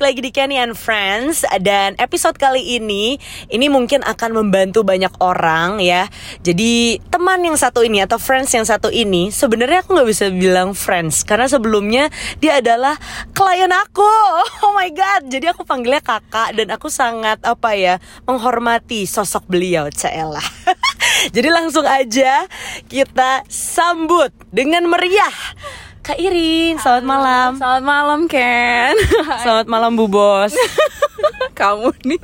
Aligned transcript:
balik 0.00 0.16
lagi 0.16 0.24
di 0.24 0.32
Kenny 0.32 0.56
and 0.56 0.72
Friends 0.72 1.44
dan 1.60 1.92
episode 2.00 2.40
kali 2.40 2.80
ini 2.80 3.20
ini 3.52 3.68
mungkin 3.68 4.00
akan 4.00 4.32
membantu 4.32 4.80
banyak 4.80 5.12
orang 5.20 5.76
ya. 5.76 6.08
Jadi 6.40 6.96
teman 7.12 7.44
yang 7.44 7.52
satu 7.60 7.84
ini 7.84 8.00
atau 8.00 8.16
friends 8.16 8.48
yang 8.56 8.64
satu 8.64 8.88
ini 8.88 9.28
sebenarnya 9.28 9.84
aku 9.84 9.92
nggak 9.92 10.08
bisa 10.08 10.32
bilang 10.32 10.72
friends 10.72 11.20
karena 11.20 11.52
sebelumnya 11.52 12.08
dia 12.40 12.64
adalah 12.64 12.96
klien 13.36 13.68
aku. 13.68 14.08
Oh 14.64 14.72
my 14.72 14.88
god. 14.88 15.28
Jadi 15.28 15.52
aku 15.52 15.68
panggilnya 15.68 16.00
kakak 16.00 16.56
dan 16.56 16.72
aku 16.72 16.88
sangat 16.88 17.36
apa 17.44 17.76
ya 17.76 18.00
menghormati 18.24 19.04
sosok 19.04 19.52
beliau, 19.52 19.92
Cela. 19.92 20.40
Jadi 21.36 21.48
langsung 21.52 21.84
aja 21.84 22.48
kita 22.88 23.44
sambut 23.52 24.32
dengan 24.48 24.88
meriah 24.88 25.36
Kak 26.10 26.18
Irin, 26.18 26.74
selamat 26.82 27.06
malam. 27.06 27.50
Selamat 27.54 27.84
malam 27.86 28.20
Ken. 28.26 28.98
Selamat 29.46 29.70
malam 29.70 29.94
Bu 29.94 30.10
Bos. 30.10 30.50
Kamu 31.60 31.92
nih. 32.02 32.18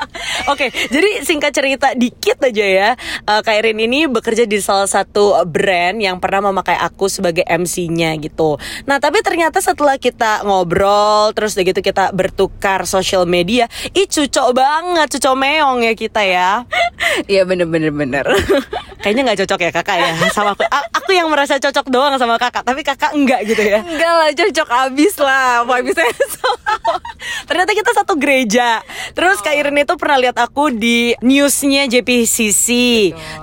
Oke, 0.50 0.74
jadi 0.90 1.22
singkat 1.22 1.54
cerita 1.54 1.94
dikit 1.94 2.40
aja 2.42 2.66
ya. 2.66 2.90
Uh, 3.28 3.38
Kak 3.38 3.62
Irin 3.62 3.78
ini 3.78 4.10
bekerja 4.10 4.42
di 4.42 4.58
salah 4.58 4.90
satu 4.90 5.38
brand 5.44 6.00
yang 6.00 6.18
pernah 6.18 6.50
memakai 6.50 6.80
aku 6.80 7.06
sebagai 7.06 7.44
MC-nya 7.44 8.18
gitu. 8.18 8.58
Nah, 8.88 8.98
tapi 8.98 9.20
ternyata 9.20 9.60
setelah 9.60 10.00
kita 10.00 10.42
ngobrol, 10.48 11.30
terus 11.36 11.54
udah 11.54 11.62
gitu 11.68 11.78
kita 11.84 12.10
bertukar 12.10 12.88
sosial 12.88 13.28
media, 13.28 13.68
ih 13.92 14.08
cocok 14.08 14.48
banget, 14.50 15.06
cocok 15.14 15.34
meong 15.36 15.84
ya 15.84 15.92
kita 15.92 16.24
ya. 16.24 16.50
Iya 17.28 17.44
bener-bener 17.44 17.92
bener. 17.92 18.24
Kayaknya 19.04 19.22
nggak 19.30 19.38
cocok 19.44 19.60
ya 19.68 19.70
kakak 19.70 19.96
ya 20.00 20.10
sama 20.32 20.56
aku. 20.56 20.64
A- 20.64 20.88
aku 20.96 21.12
yang 21.12 21.28
merasa 21.28 21.60
cocok 21.60 21.92
doang 21.92 22.16
sama 22.16 22.40
kakak, 22.40 22.64
tapi 22.64 22.80
kakak 22.80 23.12
enggak 23.12 23.27
gitu 23.44 23.60
ya. 23.60 23.84
Enggak 23.84 24.12
lah 24.16 24.30
cocok 24.32 24.68
abis 24.88 25.14
lah. 25.20 25.68
Vibesnya 25.68 26.08
Ternyata 27.48 27.72
kita 27.76 27.90
satu 27.92 28.14
gereja. 28.16 28.80
Terus 29.12 29.44
Kak 29.44 29.52
Irin 29.52 29.76
itu 29.76 29.94
pernah 30.00 30.16
lihat 30.16 30.36
aku 30.40 30.72
di 30.72 31.12
newsnya 31.20 31.84
JPCC. 31.88 32.66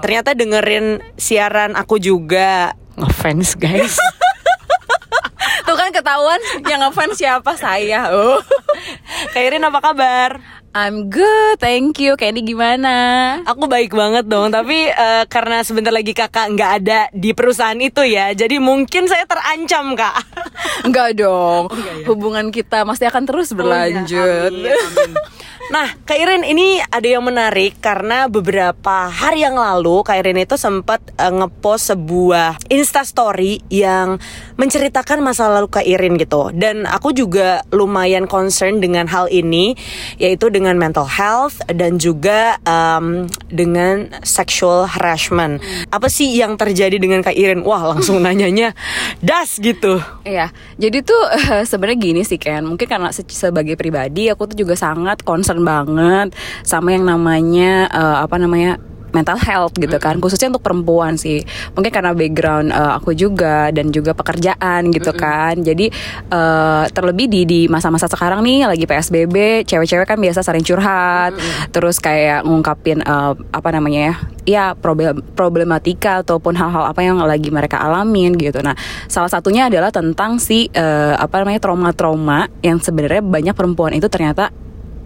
Ternyata 0.01 0.33
dengerin 0.33 1.01
siaran 1.19 1.77
aku 1.77 2.01
juga. 2.01 2.73
Ngefans 2.97 3.59
guys. 3.59 3.99
Tuh 5.65 5.75
kan 5.77 5.89
ketahuan 5.89 6.41
yang 6.69 6.81
ngefans 6.85 7.17
siapa 7.17 7.57
saya. 7.57 8.13
Oh. 8.13 8.41
Kak 9.33 9.41
Irin 9.41 9.65
apa 9.65 9.79
kabar? 9.81 10.41
I'm 10.75 11.07
good, 11.07 11.55
thank 11.63 12.03
you. 12.03 12.19
Kenny 12.19 12.43
gimana? 12.43 13.39
Aku 13.47 13.63
baik 13.71 13.95
banget 13.95 14.27
dong, 14.27 14.51
tapi 14.51 14.91
eh, 14.91 15.23
karena 15.31 15.63
sebentar 15.63 15.87
lagi 15.87 16.11
kakak 16.11 16.51
nggak 16.51 16.71
ada 16.83 17.07
di 17.15 17.31
perusahaan 17.31 17.79
itu 17.79 18.03
ya, 18.03 18.35
jadi 18.35 18.59
mungkin 18.59 19.07
saya 19.07 19.23
terancam 19.23 19.95
kak. 19.95 20.19
Enggak 20.91 21.15
dong. 21.15 21.71
enggak 21.71 21.95
ya? 21.95 22.05
Hubungan 22.11 22.51
kita 22.51 22.83
masih 22.83 23.07
akan 23.07 23.23
terus 23.23 23.55
berlanjut. 23.55 24.51
Oh, 24.51 24.67
iya, 24.67 24.75
amin, 24.75 25.15
amin. 25.15 25.45
Nah, 25.65 25.97
Kak 26.05 26.21
Irin 26.21 26.45
ini 26.45 26.77
ada 26.77 27.09
yang 27.09 27.25
menarik 27.25 27.81
karena 27.81 28.29
beberapa 28.29 29.09
hari 29.09 29.41
yang 29.41 29.57
lalu 29.57 30.05
Kak 30.05 30.21
Irin 30.21 30.37
itu 30.37 30.61
sempat 30.61 31.01
eh, 31.17 31.33
ngepost 31.33 31.89
sebuah 31.89 32.61
Insta 32.69 33.01
story 33.01 33.65
yang 33.73 34.21
menceritakan 34.61 35.25
masa 35.25 35.49
lalu 35.49 35.73
Kak 35.73 35.81
Irin 35.81 36.21
gitu. 36.21 36.53
Dan 36.53 36.85
aku 36.85 37.17
juga 37.17 37.65
lumayan 37.73 38.29
concern 38.29 38.77
dengan 38.77 39.09
hal 39.09 39.25
ini 39.33 39.73
yaitu 40.21 40.53
dengan 40.53 40.64
mental 40.73 41.05
health 41.05 41.61
dan 41.69 42.01
juga 42.01 42.57
em, 42.65 43.29
dengan 43.45 44.09
sexual 44.25 44.89
harassment. 44.89 45.61
Apa 45.93 46.09
sih 46.09 46.33
yang 46.33 46.57
terjadi 46.57 46.97
dengan 46.97 47.21
Kak 47.21 47.37
Irin? 47.37 47.61
Wah, 47.61 47.93
langsung 47.93 48.17
nanyanya 48.25 48.73
das 49.21 49.61
gitu. 49.61 50.01
Iya, 50.25 50.49
jadi 50.81 51.05
tuh 51.05 51.21
eh, 51.29 51.63
sebenarnya 51.69 52.01
gini 52.01 52.21
sih 52.25 52.41
Ken, 52.41 52.65
mungkin 52.65 52.89
karena 52.89 53.13
se- 53.13 53.29
sebagai 53.29 53.77
pribadi 53.77 54.33
aku 54.33 54.49
tuh 54.49 54.65
juga 54.65 54.73
sangat 54.73 55.21
concern 55.21 55.61
banget 55.61 56.33
sama 56.65 56.89
yang 56.89 57.05
namanya 57.05 57.85
eh, 57.93 58.17
apa 58.25 58.41
namanya 58.41 58.81
mental 59.15 59.39
health 59.39 59.79
gitu 59.79 59.95
kan 59.95 60.19
khususnya 60.19 60.51
untuk 60.51 60.67
perempuan 60.67 61.15
sih. 61.15 61.39
Mungkin 61.71 61.91
karena 61.91 62.11
background 62.11 62.75
eh, 62.75 62.91
aku 62.99 63.15
juga 63.15 63.71
dan 63.71 63.95
juga 63.95 64.11
pekerjaan 64.11 64.91
gitu 64.91 65.15
kan. 65.15 65.55
Jadi 65.63 65.87
eh, 66.29 66.83
terlebih 66.91 67.31
di 67.31 67.41
di 67.47 67.61
masa-masa 67.71 68.11
sekarang 68.11 68.43
nih 68.43 68.67
lagi 68.67 68.83
psbb 68.83 69.63
cewek-cewek 69.63 70.03
kan 70.03 70.19
biasa 70.19 70.43
sering 70.43 70.67
curhat. 70.67 71.31
Terus 71.71 72.03
kayak 72.03 72.43
ngungkapin 72.43 72.99
eh, 72.99 73.33
apa 73.55 73.69
namanya 73.71 74.11
ya 74.11 74.15
ya 74.45 74.65
problem 74.77 75.25
problematika 75.33 76.21
ataupun 76.21 76.53
hal-hal 76.53 76.85
apa 76.85 77.01
yang 77.01 77.17
lagi 77.17 77.49
mereka 77.49 77.81
alamin 77.81 78.37
gitu. 78.37 78.61
Nah, 78.61 78.77
salah 79.09 79.27
satunya 79.27 79.67
adalah 79.67 79.89
tentang 79.89 80.37
si 80.37 80.69
eh, 80.71 81.13
apa 81.17 81.41
namanya 81.41 81.59
trauma-trauma 81.59 82.47
yang 82.61 82.77
sebenarnya 82.77 83.25
banyak 83.25 83.55
perempuan 83.57 83.97
itu 83.97 84.05
ternyata 84.07 84.53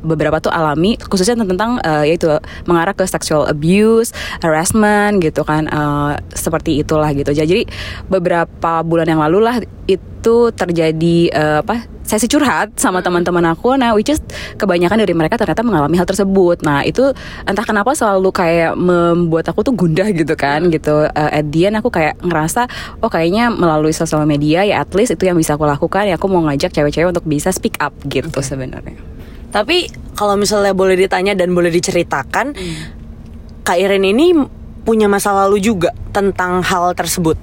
beberapa 0.01 0.39
tuh 0.39 0.51
alami 0.51 0.95
khususnya 0.99 1.35
tentang 1.39 1.79
eh, 1.83 2.13
yaitu 2.13 2.31
mengarah 2.65 2.95
ke 2.95 3.03
sexual 3.07 3.47
abuse, 3.47 4.15
harassment 4.43 5.19
gitu 5.23 5.43
kan 5.43 5.67
eh, 5.67 6.13
seperti 6.33 6.81
itulah 6.81 7.11
gitu. 7.11 7.31
Jadi 7.31 7.67
beberapa 8.07 8.83
bulan 8.83 9.07
yang 9.07 9.21
lalu 9.21 9.39
lah 9.43 9.57
itu 9.89 10.53
terjadi 10.53 11.17
eh, 11.31 11.57
apa 11.65 11.99
sesi 12.09 12.25
curhat 12.25 12.73
sama 12.81 13.05
teman-teman 13.05 13.45
aku. 13.53 13.77
Nah 13.77 13.93
which 13.93 14.09
is 14.09 14.17
kebanyakan 14.57 15.05
dari 15.05 15.13
mereka 15.13 15.37
ternyata 15.37 15.61
mengalami 15.61 15.93
hal 16.01 16.09
tersebut. 16.09 16.65
Nah 16.65 16.81
itu 16.81 17.13
entah 17.45 17.61
kenapa 17.61 17.93
selalu 17.93 18.33
kayak 18.33 18.73
membuat 18.73 19.45
aku 19.53 19.61
tuh 19.61 19.77
gundah 19.77 20.09
gitu 20.09 20.33
kan 20.33 20.73
gitu. 20.73 21.05
Eh, 21.05 21.39
at 21.41 21.45
the 21.53 21.69
end 21.69 21.77
aku 21.77 21.93
kayak 21.93 22.17
ngerasa 22.25 22.65
oh 23.05 23.13
kayaknya 23.13 23.53
melalui 23.53 23.93
sosial 23.93 24.25
media 24.25 24.65
ya 24.65 24.81
at 24.81 24.89
least 24.97 25.13
itu 25.13 25.29
yang 25.29 25.37
bisa 25.37 25.53
aku 25.53 25.69
lakukan. 25.69 26.09
Ya 26.09 26.17
aku 26.17 26.25
mau 26.25 26.41
ngajak 26.49 26.73
cewek-cewek 26.73 27.13
untuk 27.13 27.29
bisa 27.29 27.53
speak 27.53 27.77
up 27.77 27.93
gitu 28.09 28.41
sebenarnya 28.41 28.97
Tapi 29.49 29.89
kalau 30.13 30.35
misalnya 30.35 30.75
boleh 30.75 30.99
ditanya 30.99 31.33
dan 31.33 31.53
boleh 31.53 31.71
diceritakan, 31.73 32.53
Kak 33.65 33.77
Irin 33.77 34.05
ini 34.05 34.33
punya 34.83 35.05
masa 35.05 35.29
lalu 35.35 35.61
juga 35.61 35.93
tentang 36.09 36.65
hal 36.65 36.97
tersebut. 36.97 37.37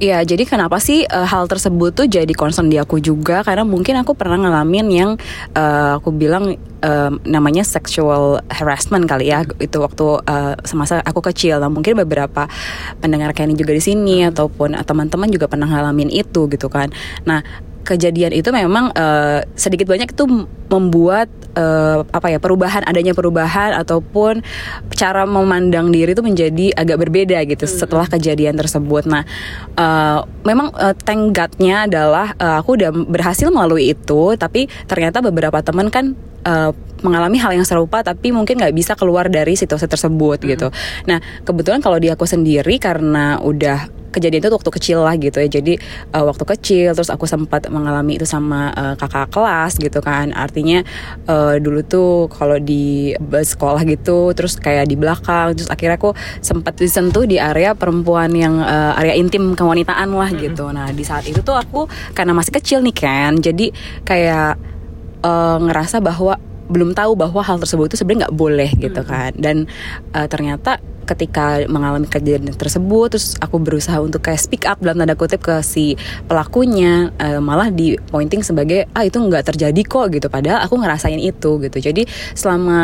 Iya, 0.00 0.24
jadi 0.24 0.48
kenapa 0.48 0.80
sih 0.80 1.04
eh, 1.04 1.26
hal 1.28 1.44
tersebut 1.44 1.92
tuh 1.92 2.06
jadi 2.08 2.32
concern 2.32 2.72
di 2.72 2.80
aku 2.80 2.96
juga 3.02 3.44
karena 3.44 3.68
mungkin 3.68 4.00
aku 4.00 4.16
pernah 4.16 4.40
ngalamin 4.40 4.88
yang 4.88 5.10
eh, 5.52 5.92
aku 6.00 6.08
bilang 6.16 6.56
eh, 6.80 7.10
namanya 7.28 7.60
sexual 7.60 8.40
harassment 8.48 9.04
kali 9.04 9.28
ya 9.28 9.44
itu 9.60 9.76
waktu 9.76 10.24
eh, 10.24 10.54
semasa 10.64 11.04
aku 11.04 11.20
kecil. 11.20 11.60
Nah, 11.60 11.68
mungkin 11.68 12.00
beberapa 12.00 12.48
pendengar 13.04 13.36
Kenny 13.36 13.52
juga 13.52 13.76
di 13.76 13.84
sini 13.84 14.24
ataupun 14.24 14.72
eh, 14.72 14.84
teman-teman 14.86 15.28
juga 15.28 15.44
pernah 15.52 15.68
ngalamin 15.68 16.08
itu 16.08 16.48
gitu 16.48 16.72
kan. 16.72 16.88
Nah, 17.28 17.44
kejadian 17.90 18.30
itu 18.30 18.54
memang 18.54 18.94
eh, 18.94 19.42
sedikit 19.58 19.90
banyak 19.90 20.14
itu 20.14 20.24
membuat 20.70 21.26
eh, 21.58 21.98
apa 22.06 22.30
ya 22.30 22.38
perubahan 22.38 22.86
adanya 22.86 23.10
perubahan 23.10 23.74
ataupun 23.74 24.46
cara 24.94 25.26
memandang 25.26 25.90
diri 25.90 26.14
itu 26.14 26.22
menjadi 26.22 26.70
agak 26.78 27.02
berbeda 27.02 27.42
gitu 27.50 27.66
setelah 27.66 28.06
kejadian 28.06 28.54
tersebut. 28.54 29.10
Nah, 29.10 29.26
eh, 29.74 30.18
memang 30.46 30.70
thank 31.02 31.34
God-nya 31.34 31.90
adalah 31.90 32.38
eh, 32.38 32.56
aku 32.62 32.78
udah 32.78 32.94
berhasil 32.94 33.50
melalui 33.50 33.90
itu, 33.90 34.38
tapi 34.38 34.70
ternyata 34.86 35.18
beberapa 35.18 35.58
teman 35.66 35.90
kan 35.90 36.14
eh, 36.46 36.70
mengalami 37.00 37.40
hal 37.40 37.56
yang 37.56 37.64
serupa 37.64 38.04
tapi 38.04 38.28
mungkin 38.30 38.60
nggak 38.60 38.76
bisa 38.76 38.92
keluar 38.92 39.26
dari 39.32 39.56
situasi 39.56 39.88
tersebut 39.88 40.38
gitu. 40.44 40.68
Nah, 41.08 41.18
kebetulan 41.42 41.80
kalau 41.80 41.96
di 41.96 42.12
aku 42.12 42.28
sendiri 42.28 42.76
karena 42.76 43.40
udah 43.40 43.99
kejadian 44.10 44.42
itu 44.42 44.50
waktu 44.50 44.72
kecil 44.74 44.98
lah 45.06 45.14
gitu 45.16 45.38
ya. 45.40 45.48
Jadi 45.48 45.78
eh, 46.12 46.24
waktu 46.24 46.44
kecil 46.44 46.92
terus 46.92 47.10
aku 47.10 47.24
sempat 47.24 47.66
mengalami 47.70 48.18
itu 48.18 48.26
sama 48.26 48.74
eh, 48.74 48.94
kakak 48.98 49.30
kelas 49.32 49.78
gitu 49.78 49.98
kan. 50.02 50.34
Artinya 50.34 50.82
eh, 51.26 51.56
dulu 51.62 51.80
tuh 51.86 52.26
kalau 52.30 52.58
di 52.58 53.14
sekolah 53.20 53.82
gitu 53.86 54.34
terus 54.36 54.58
kayak 54.58 54.90
di 54.90 54.96
belakang 54.98 55.54
terus 55.56 55.70
akhirnya 55.70 55.96
aku 55.96 56.12
sempat 56.42 56.76
disentuh 56.76 57.24
di 57.24 57.38
area 57.38 57.72
perempuan 57.72 58.30
yang 58.34 58.60
eh, 58.60 59.00
area 59.00 59.14
intim 59.16 59.54
kewanitaan 59.54 60.10
lah 60.12 60.30
gitu. 60.34 60.68
Nah 60.70 60.90
di 60.90 61.02
saat 61.06 61.24
itu 61.26 61.40
tuh 61.40 61.56
aku 61.56 61.86
karena 62.12 62.34
masih 62.34 62.52
kecil 62.54 62.78
nih 62.82 62.96
kan 62.96 63.38
jadi 63.38 63.72
kayak 64.04 64.58
eh, 65.22 65.58
ngerasa 65.62 66.02
bahwa 66.02 66.36
belum 66.70 66.94
tahu 66.94 67.18
bahwa 67.18 67.42
hal 67.42 67.58
tersebut 67.58 67.90
itu 67.90 67.98
sebenarnya 67.98 68.30
nggak 68.30 68.36
boleh 68.38 68.70
gitu 68.78 69.02
kan. 69.02 69.34
Dan 69.34 69.66
eh, 70.14 70.26
ternyata 70.30 70.78
ketika 71.10 71.66
mengalami 71.66 72.06
kejadian 72.06 72.54
tersebut 72.54 73.16
terus 73.16 73.34
aku 73.42 73.58
berusaha 73.58 73.98
untuk 73.98 74.22
kayak 74.22 74.38
speak 74.38 74.64
up 74.66 74.78
dalam 74.78 75.02
tanda 75.02 75.18
kutip 75.18 75.42
ke 75.42 75.58
si 75.66 75.98
pelakunya 76.30 77.10
eh, 77.18 77.42
malah 77.42 77.68
di 77.74 77.98
pointing 78.10 78.46
sebagai 78.46 78.86
ah 78.94 79.02
itu 79.02 79.18
nggak 79.18 79.54
terjadi 79.54 79.80
kok 79.82 80.06
gitu. 80.14 80.30
Padahal 80.30 80.62
aku 80.62 80.78
ngerasain 80.78 81.18
itu 81.18 81.58
gitu. 81.58 81.78
Jadi 81.82 82.06
selama 82.38 82.80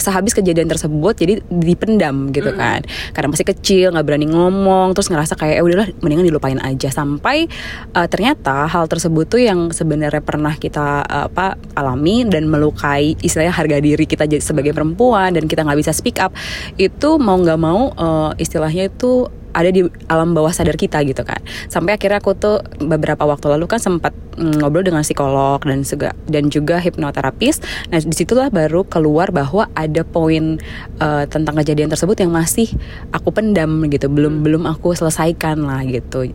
sehabis 0.00 0.32
kejadian 0.32 0.66
tersebut 0.66 1.14
jadi 1.14 1.40
dipendam 1.48 2.32
gitu 2.32 2.50
kan. 2.56 2.80
Karena 3.12 3.28
masih 3.30 3.46
kecil 3.46 3.92
nggak 3.92 4.06
berani 4.06 4.26
ngomong 4.28 4.96
terus 4.96 5.12
ngerasa 5.12 5.36
kayak 5.36 5.60
eh 5.60 5.64
udahlah 5.64 5.88
mendingan 6.00 6.26
dilupain 6.26 6.60
aja. 6.60 6.88
Sampai 6.88 7.46
eh, 7.92 8.08
ternyata 8.08 8.66
hal 8.68 8.88
tersebut 8.88 9.28
tuh 9.28 9.40
yang 9.44 9.70
sebenarnya 9.70 10.24
pernah 10.24 10.56
kita 10.56 11.04
eh, 11.04 11.24
apa 11.28 11.60
alami 11.76 12.24
dan 12.28 12.48
melukai 12.48 13.16
istilahnya 13.20 13.52
harga 13.52 13.76
diri 13.80 14.04
kita 14.08 14.24
sebagai 14.40 14.72
perempuan 14.72 15.36
dan 15.36 15.44
kita 15.44 15.64
nggak 15.64 15.78
bisa 15.80 15.92
speak 15.92 16.20
up 16.20 16.32
itu 16.80 17.20
mau 17.20 17.36
nggak 17.36 17.60
mau 17.60 17.92
eh, 17.92 18.30
istilahnya 18.40 18.88
itu 18.88 19.28
ada 19.54 19.70
di 19.70 19.86
alam 20.10 20.34
bawah 20.34 20.50
sadar 20.50 20.74
kita 20.74 21.00
gitu 21.06 21.22
kan 21.22 21.38
sampai 21.70 21.96
akhirnya 21.96 22.18
aku 22.18 22.34
tuh 22.34 22.60
beberapa 22.82 23.24
waktu 23.24 23.46
lalu 23.54 23.70
kan 23.70 23.80
sempat 23.80 24.12
mm, 24.36 24.60
ngobrol 24.60 24.84
dengan 24.84 25.02
psikolog 25.06 25.62
dan 25.62 25.86
juga 25.86 26.10
dan 26.26 26.50
juga 26.50 26.76
hipnoterapis. 26.82 27.62
Nah 27.90 27.98
di 28.02 28.14
situlah 28.14 28.50
baru 28.50 28.84
keluar 28.86 29.30
bahwa 29.30 29.70
ada 29.72 30.02
poin 30.02 30.58
uh, 30.98 31.24
tentang 31.30 31.58
kejadian 31.62 31.90
tersebut 31.90 32.18
yang 32.20 32.34
masih 32.34 32.68
aku 33.14 33.30
pendam 33.30 33.86
gitu 33.88 34.10
belum 34.10 34.42
belum 34.42 34.66
aku 34.68 34.94
selesaikan 34.94 35.62
lah 35.64 35.86
gitu. 35.86 36.26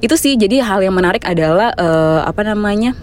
Itu 0.00 0.14
sih 0.16 0.36
jadi 0.36 0.64
hal 0.64 0.82
yang 0.84 0.96
menarik 0.96 1.24
adalah 1.28 1.72
uh, 1.76 2.24
apa 2.26 2.42
namanya 2.46 2.96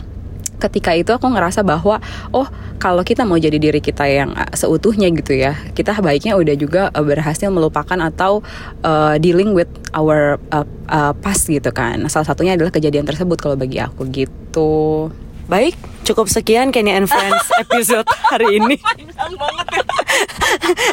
ketika 0.60 0.92
itu 0.94 1.16
aku 1.16 1.32
ngerasa 1.32 1.64
bahwa 1.64 2.04
oh 2.36 2.48
kalau 2.80 3.04
kita 3.04 3.24
mau 3.24 3.40
jadi 3.40 3.56
diri 3.56 3.80
kita 3.80 4.06
yang 4.06 4.36
uh, 4.36 4.52
seutuhnya 4.54 5.10
gitu 5.16 5.36
ya 5.36 5.56
kita 5.74 5.96
baiknya 6.00 6.36
udah 6.36 6.56
juga 6.60 6.82
uh, 6.92 7.04
berhasil 7.04 7.48
melupakan 7.48 7.98
atau 8.00 8.44
uh, 8.84 9.16
dealing 9.18 9.56
with 9.56 9.72
our 9.96 10.38
uh, 10.52 10.68
uh, 10.92 11.16
past 11.24 11.48
gitu 11.48 11.72
kan 11.72 12.04
salah 12.12 12.28
satunya 12.28 12.60
adalah 12.60 12.70
kejadian 12.70 13.08
tersebut 13.08 13.40
kalau 13.40 13.56
bagi 13.56 13.80
aku 13.80 14.06
gitu 14.12 15.10
Baik, 15.50 15.74
cukup 16.06 16.30
sekian 16.30 16.70
Kenny 16.70 16.94
and 16.94 17.10
Friends 17.10 17.50
episode 17.66 18.06
hari 18.30 18.62
ini. 18.62 18.78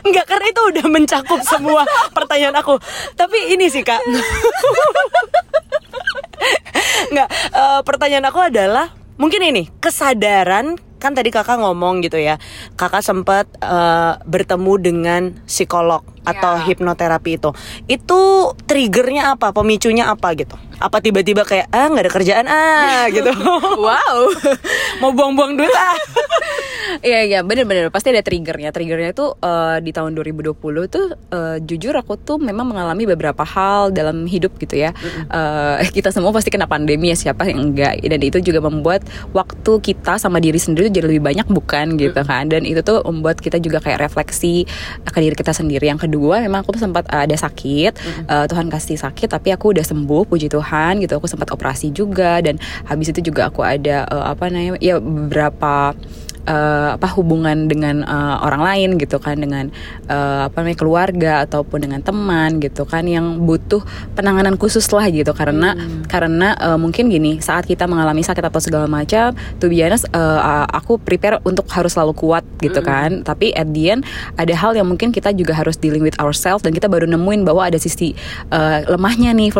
Enggak 0.01 0.33
karena 0.33 0.47
itu 0.49 0.63
udah 0.73 0.87
mencakup 0.89 1.45
semua 1.45 1.85
pertanyaan 2.17 2.57
aku. 2.57 2.81
Tapi 3.21 3.53
ini 3.53 3.69
sih 3.69 3.85
kak. 3.85 4.01
Enggak, 7.13 7.29
uh, 7.53 7.85
pertanyaan 7.85 8.33
aku 8.33 8.41
adalah 8.41 8.97
mungkin 9.17 9.43
ini 9.45 9.69
kesadaran 9.81 10.81
kan 10.97 11.13
tadi 11.13 11.29
kakak 11.29 11.61
ngomong 11.61 12.01
gitu 12.01 12.17
ya. 12.17 12.41
Kakak 12.75 13.05
sempat 13.05 13.45
uh, 13.61 14.17
bertemu 14.25 14.73
dengan 14.81 15.23
psikolog 15.45 16.03
atau 16.27 16.59
yeah. 16.59 16.67
hipnoterapi 16.67 17.39
itu. 17.39 17.51
Itu 17.87 18.53
triggernya 18.67 19.39
apa? 19.39 19.55
Pemicunya 19.55 20.11
apa 20.11 20.35
gitu? 20.35 20.59
Apa 20.77 21.01
tiba-tiba 21.01 21.47
kayak 21.47 21.71
ah 21.71 21.87
nggak 21.89 22.05
ada 22.05 22.13
kerjaan 22.13 22.47
ah 22.51 23.07
gitu. 23.15 23.31
Wow. 23.79 24.35
Mau 25.01 25.15
buang-buang 25.15 25.55
duit 25.55 25.73
ah. 25.73 25.95
Iya 27.03 27.21
iya 27.27 27.41
bener-bener. 27.43 27.91
Pasti 27.93 28.15
ada 28.15 28.23
triggernya. 28.23 28.71
Triggernya 28.73 29.11
itu 29.13 29.35
uh, 29.43 29.79
di 29.83 29.91
tahun 29.91 30.17
2020 30.17 30.55
tuh 30.89 31.07
uh, 31.35 31.57
jujur 31.61 31.93
aku 31.93 32.17
tuh 32.17 32.39
memang 32.41 32.73
mengalami 32.73 33.05
beberapa 33.05 33.43
hal 33.43 33.93
dalam 33.93 34.25
hidup 34.25 34.57
gitu 34.57 34.81
ya. 34.81 34.95
Uh, 35.29 35.83
kita 35.97 36.15
semua 36.15 36.33
pasti 36.33 36.49
kena 36.49 36.71
pandemi 36.71 37.13
ya 37.13 37.17
siapa 37.19 37.47
yang 37.51 37.73
enggak. 37.73 38.01
Dan 38.01 38.21
itu 38.23 38.39
juga 38.41 38.65
membuat 38.65 39.05
waktu 39.37 39.73
kita 39.83 40.17
sama 40.17 40.41
diri 40.41 40.57
sendiri 40.57 40.89
jadi 40.89 41.11
lebih 41.11 41.23
banyak 41.27 41.47
bukan 41.51 42.01
gitu 42.01 42.17
kan? 42.23 42.49
Dan 42.49 42.65
itu 42.65 42.81
tuh 42.81 43.03
membuat 43.05 43.43
kita 43.43 43.61
juga 43.61 43.83
kayak 43.83 44.09
refleksi 44.09 44.65
ke 45.05 45.19
diri 45.21 45.37
kita 45.37 45.53
sendiri 45.53 45.91
yang 45.91 46.01
kedua 46.01 46.16
memang 46.19 46.65
aku 46.65 46.75
sempat 46.77 47.05
uh, 47.13 47.25
ada 47.25 47.37
sakit 47.37 47.93
uh, 48.29 48.45
Tuhan 48.49 48.73
kasih 48.73 48.97
sakit 48.97 49.29
tapi 49.29 49.53
aku 49.53 49.77
udah 49.77 49.85
sembuh 49.85 50.25
puji 50.25 50.49
Tuhan 50.49 51.03
gitu. 51.05 51.19
Aku 51.21 51.29
sempat 51.29 51.53
operasi 51.53 51.93
juga 51.93 52.41
dan 52.41 52.57
habis 52.89 53.13
itu 53.13 53.21
juga 53.33 53.49
aku 53.53 53.61
ada 53.61 54.09
uh, 54.09 54.33
apa 54.33 54.49
namanya 54.49 54.81
ya 54.81 54.97
beberapa 54.99 55.93
uh, 56.47 56.97
apa 56.97 57.09
hubungan 57.19 57.67
dengan 57.67 58.07
uh, 58.07 58.43
orang 58.47 58.63
lain 58.63 58.89
gitu 58.97 59.19
kan 59.19 59.39
dengan 59.39 59.69
uh, 60.09 60.49
apa 60.49 60.63
namanya 60.63 60.79
keluarga 60.79 61.33
ataupun 61.45 61.85
dengan 61.85 62.01
teman 62.01 62.63
gitu 62.63 62.87
kan 62.87 63.05
yang 63.05 63.45
butuh 63.45 63.83
penanganan 64.15 64.55
khusus 64.57 64.87
lah 64.95 65.07
gitu 65.11 65.35
karena 65.35 65.75
hmm. 65.75 66.07
karena 66.09 66.55
uh, 66.63 66.79
mungkin 66.79 67.11
gini 67.11 67.43
saat 67.43 67.67
kita 67.67 67.85
mengalami 67.91 68.23
sakit 68.23 68.43
atau 68.47 68.63
segala 68.63 68.87
macam 68.87 69.35
tuh 69.59 69.69
biasa 69.69 70.09
uh, 70.15 70.65
aku 70.71 71.03
prepare 71.03 71.43
untuk 71.43 71.67
harus 71.75 71.93
selalu 71.93 72.15
kuat 72.17 72.45
gitu 72.63 72.81
hmm. 72.81 72.89
kan 72.89 73.11
tapi 73.27 73.53
at 73.53 73.69
the 73.75 73.93
end 73.93 74.07
ada 74.39 74.55
hal 74.55 74.73
yang 74.73 74.87
mungkin 74.87 75.11
kita 75.11 75.35
juga 75.35 75.53
harus 75.53 75.77
dealing 75.77 76.03
with 76.03 76.17
ourselves 76.23 76.63
dan 76.63 76.73
kita 76.73 76.87
baru 76.87 77.05
nemuin 77.11 77.43
bahwa 77.43 77.67
ada 77.67 77.77
sisi 77.77 78.15
uh, 78.55 78.87
lemahnya 78.87 79.35
nih 79.35 79.51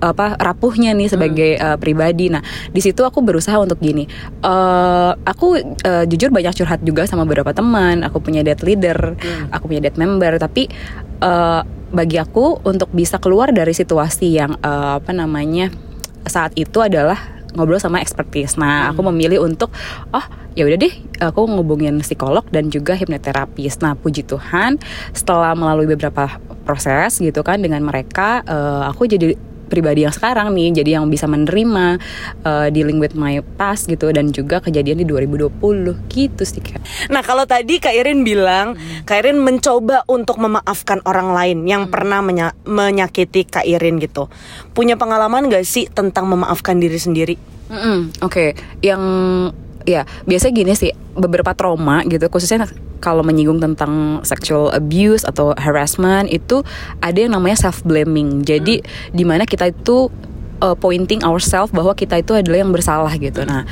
apa 0.00 0.38
rapuhnya 0.38 0.94
nih 0.94 1.08
sebagai 1.10 1.58
hmm. 1.58 1.64
uh, 1.66 1.76
pribadi 1.76 2.30
nah 2.30 2.40
di 2.70 2.80
situ 2.80 3.02
aku 3.02 3.20
berusaha 3.20 3.58
untuk 3.58 3.82
gini 3.82 4.06
uh, 4.44 5.12
aku 5.26 5.58
uh, 5.82 6.04
jujur 6.06 6.30
banyak 6.36 6.52
curhat 6.52 6.84
juga 6.84 7.08
sama 7.08 7.24
beberapa 7.24 7.56
teman 7.56 8.04
aku 8.04 8.20
punya 8.20 8.44
dead 8.44 8.60
leader 8.60 9.16
hmm. 9.16 9.48
aku 9.56 9.72
punya 9.72 9.88
dead 9.88 9.96
member 9.96 10.36
tapi 10.36 10.68
uh, 11.24 11.64
bagi 11.90 12.20
aku 12.20 12.60
untuk 12.66 12.92
bisa 12.92 13.16
keluar 13.16 13.54
dari 13.54 13.72
situasi 13.72 14.36
yang 14.36 14.52
uh, 14.60 15.00
apa 15.00 15.16
namanya 15.16 15.72
saat 16.26 16.52
itu 16.58 16.82
adalah 16.82 17.36
ngobrol 17.56 17.80
sama 17.80 18.04
expertise. 18.04 18.60
Nah, 18.60 18.86
hmm. 18.86 18.90
aku 18.92 19.00
memilih 19.08 19.40
untuk 19.42 19.72
oh 20.12 20.26
ya 20.52 20.68
udah 20.68 20.76
deh, 20.76 20.94
aku 21.24 21.48
ngubungin 21.48 21.96
psikolog 22.04 22.44
dan 22.52 22.68
juga 22.68 22.92
hipnoterapis. 22.92 23.80
Nah, 23.80 23.96
puji 23.96 24.28
Tuhan, 24.28 24.76
setelah 25.16 25.56
melalui 25.56 25.88
beberapa 25.88 26.36
proses 26.68 27.16
gitu 27.16 27.40
kan 27.40 27.64
dengan 27.64 27.80
mereka, 27.80 28.44
uh, 28.44 28.84
aku 28.92 29.08
jadi 29.08 29.32
pribadi 29.66 30.06
yang 30.06 30.14
sekarang 30.14 30.54
nih 30.54 30.82
jadi 30.82 31.02
yang 31.02 31.10
bisa 31.10 31.26
menerima 31.26 31.98
uh, 32.46 32.68
dealing 32.70 33.02
with 33.02 33.12
my 33.18 33.42
past 33.58 33.90
gitu 33.90 34.08
dan 34.14 34.30
juga 34.30 34.62
kejadian 34.62 35.02
di 35.02 35.06
2020 35.06 35.52
gitu 36.10 36.42
sih 36.46 36.62
kan. 36.62 36.80
Nah 37.10 37.20
kalau 37.26 37.44
tadi 37.44 37.82
Kak 37.82 37.92
Irin 37.92 38.22
bilang 38.22 38.78
hmm. 38.78 39.04
Kak 39.04 39.26
Irin 39.26 39.42
mencoba 39.42 40.06
untuk 40.06 40.38
memaafkan 40.38 41.02
orang 41.04 41.34
lain 41.34 41.58
yang 41.66 41.86
hmm. 41.86 41.92
pernah 41.92 42.20
menya 42.22 42.54
menyakiti 42.64 43.44
Kak 43.46 43.66
Irin 43.66 43.98
gitu. 43.98 44.30
Punya 44.72 44.94
pengalaman 44.94 45.50
gak 45.50 45.66
sih 45.66 45.90
tentang 45.90 46.30
memaafkan 46.30 46.78
diri 46.78 46.98
sendiri? 46.98 47.36
Mm 47.66 47.74
-hmm. 47.74 47.98
Oke, 48.22 48.30
okay. 48.30 48.50
yang 48.78 49.02
ya 49.86 50.02
biasa 50.26 50.50
gini 50.50 50.74
sih 50.74 50.90
beberapa 51.14 51.54
trauma 51.54 52.02
gitu 52.04 52.26
khususnya 52.28 52.66
kalau 52.98 53.22
menyinggung 53.22 53.62
tentang 53.62 54.20
sexual 54.26 54.72
abuse 54.72 55.22
atau 55.22 55.54
harassment 55.56 56.26
itu 56.32 56.64
ada 57.04 57.16
yang 57.16 57.36
namanya 57.36 57.68
self 57.68 57.84
blaming. 57.84 58.42
Jadi 58.42 58.80
hmm. 58.80 59.14
di 59.14 59.24
mana 59.24 59.44
kita 59.44 59.70
itu 59.70 60.08
uh, 60.64 60.76
pointing 60.76 61.22
ourselves 61.22 61.72
bahwa 61.72 61.92
kita 61.92 62.20
itu 62.20 62.32
adalah 62.34 62.58
yang 62.64 62.72
bersalah 62.72 63.12
gitu. 63.16 63.44
Nah 63.44 63.68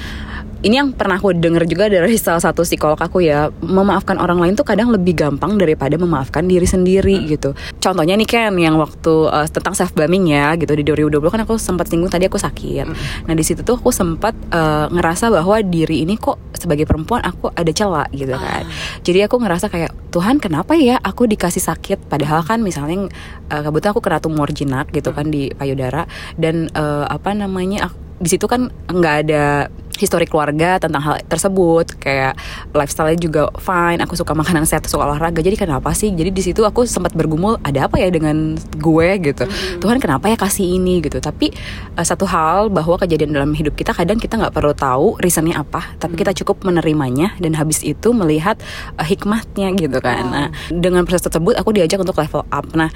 ini 0.65 0.81
yang 0.81 0.97
pernah 0.97 1.21
aku 1.21 1.37
dengar 1.37 1.69
juga 1.69 1.93
dari 1.93 2.17
salah 2.17 2.41
satu 2.41 2.65
psikolog 2.65 2.97
aku 2.97 3.21
ya 3.21 3.53
memaafkan 3.61 4.17
orang 4.17 4.41
lain 4.41 4.57
tuh 4.57 4.65
kadang 4.65 4.89
lebih 4.89 5.13
gampang 5.13 5.61
daripada 5.61 6.01
memaafkan 6.01 6.49
diri 6.49 6.65
sendiri 6.65 7.21
hmm. 7.21 7.27
gitu 7.37 7.51
contohnya 7.79 8.17
nih 8.17 8.25
kan 8.25 8.57
yang 8.57 8.81
waktu 8.81 9.29
uh, 9.29 9.45
tentang 9.45 9.77
self 9.77 9.93
blaming 9.93 10.33
ya 10.33 10.57
gitu 10.57 10.73
di 10.73 10.83
2020 10.83 11.21
kan 11.21 11.41
aku 11.45 11.61
sempat 11.61 11.93
singgung 11.93 12.09
tadi 12.09 12.25
aku 12.25 12.41
sakit 12.41 12.89
hmm. 12.89 13.29
nah 13.29 13.35
di 13.37 13.45
situ 13.45 13.61
tuh 13.61 13.77
aku 13.77 13.93
sempat 13.93 14.33
uh, 14.51 14.89
ngerasa 14.89 15.29
bahwa 15.29 15.61
diri 15.61 16.09
ini 16.09 16.17
kok 16.17 16.41
sebagai 16.57 16.89
perempuan 16.89 17.21
aku 17.21 17.53
ada 17.53 17.69
celah 17.69 18.09
gitu 18.17 18.33
kan 18.33 18.65
hmm. 18.65 19.05
jadi 19.05 19.29
aku 19.29 19.37
ngerasa 19.45 19.69
kayak 19.69 19.93
Tuhan 20.17 20.41
kenapa 20.41 20.73
ya 20.79 20.97
aku 20.97 21.29
dikasih 21.29 21.61
sakit 21.61 22.09
padahal 22.09 22.41
kan 22.41 22.65
misalnya 22.65 23.13
uh, 23.53 23.61
kebetulan 23.61 23.93
aku 23.93 24.01
kena 24.01 24.19
tumor 24.25 24.49
jinak 24.49 24.89
gitu 24.97 25.13
kan 25.13 25.29
di 25.29 25.53
payudara 25.53 26.09
dan 26.41 26.73
uh, 26.73 27.05
apa 27.05 27.37
namanya 27.37 27.91
aku, 27.91 27.97
di 28.23 28.29
situ 28.31 28.47
kan 28.47 28.71
nggak 28.87 29.15
ada 29.27 29.69
histori 29.97 30.27
keluarga 30.29 30.79
tentang 30.83 31.03
hal 31.03 31.15
tersebut. 31.27 31.97
Kayak 31.99 32.39
lifestyle 32.75 33.17
juga 33.19 33.51
fine 33.59 34.01
aku 34.03 34.19
suka 34.19 34.33
makanan 34.35 34.67
sehat 34.67 34.87
suka 34.87 35.07
olahraga. 35.07 35.41
Jadi 35.41 35.57
kenapa 35.59 35.95
sih? 35.97 36.13
Jadi 36.13 36.31
di 36.31 36.43
situ 36.43 36.63
aku 36.63 36.85
sempat 36.85 37.15
bergumul 37.17 37.59
ada 37.63 37.87
apa 37.87 37.99
ya 37.99 38.09
dengan 38.11 38.59
gue? 38.79 39.09
gitu. 39.25 39.45
Mm-hmm. 39.47 39.81
Tuhan 39.81 39.97
kenapa 40.03 40.27
ya 40.31 40.37
kasih 40.37 40.77
ini? 40.77 41.01
gitu. 41.05 41.19
Tapi 41.23 41.55
uh, 41.97 42.05
satu 42.05 42.27
hal 42.29 42.69
bahwa 42.69 42.99
kejadian 42.99 43.35
dalam 43.35 43.53
hidup 43.55 43.75
kita 43.79 43.95
kadang 43.95 44.19
kita 44.19 44.39
nggak 44.39 44.55
perlu 44.55 44.75
tahu 44.75 45.17
reasonnya 45.21 45.61
apa 45.61 45.95
tapi 45.99 46.15
mm-hmm. 46.15 46.21
kita 46.21 46.33
cukup 46.45 46.67
menerimanya 46.67 47.35
dan 47.39 47.55
habis 47.57 47.81
itu 47.85 48.11
melihat 48.11 48.59
uh, 48.99 49.07
hikmahnya 49.07 49.75
gitu 49.79 49.99
kan. 50.03 50.25
Oh. 50.27 50.33
nah 50.33 50.47
dengan 50.71 51.07
proses 51.07 51.27
tersebut 51.27 51.57
aku 51.59 51.77
diajak 51.77 52.01
untuk 52.01 52.17
level 52.19 52.43
up. 52.51 52.67
Nah 52.75 52.91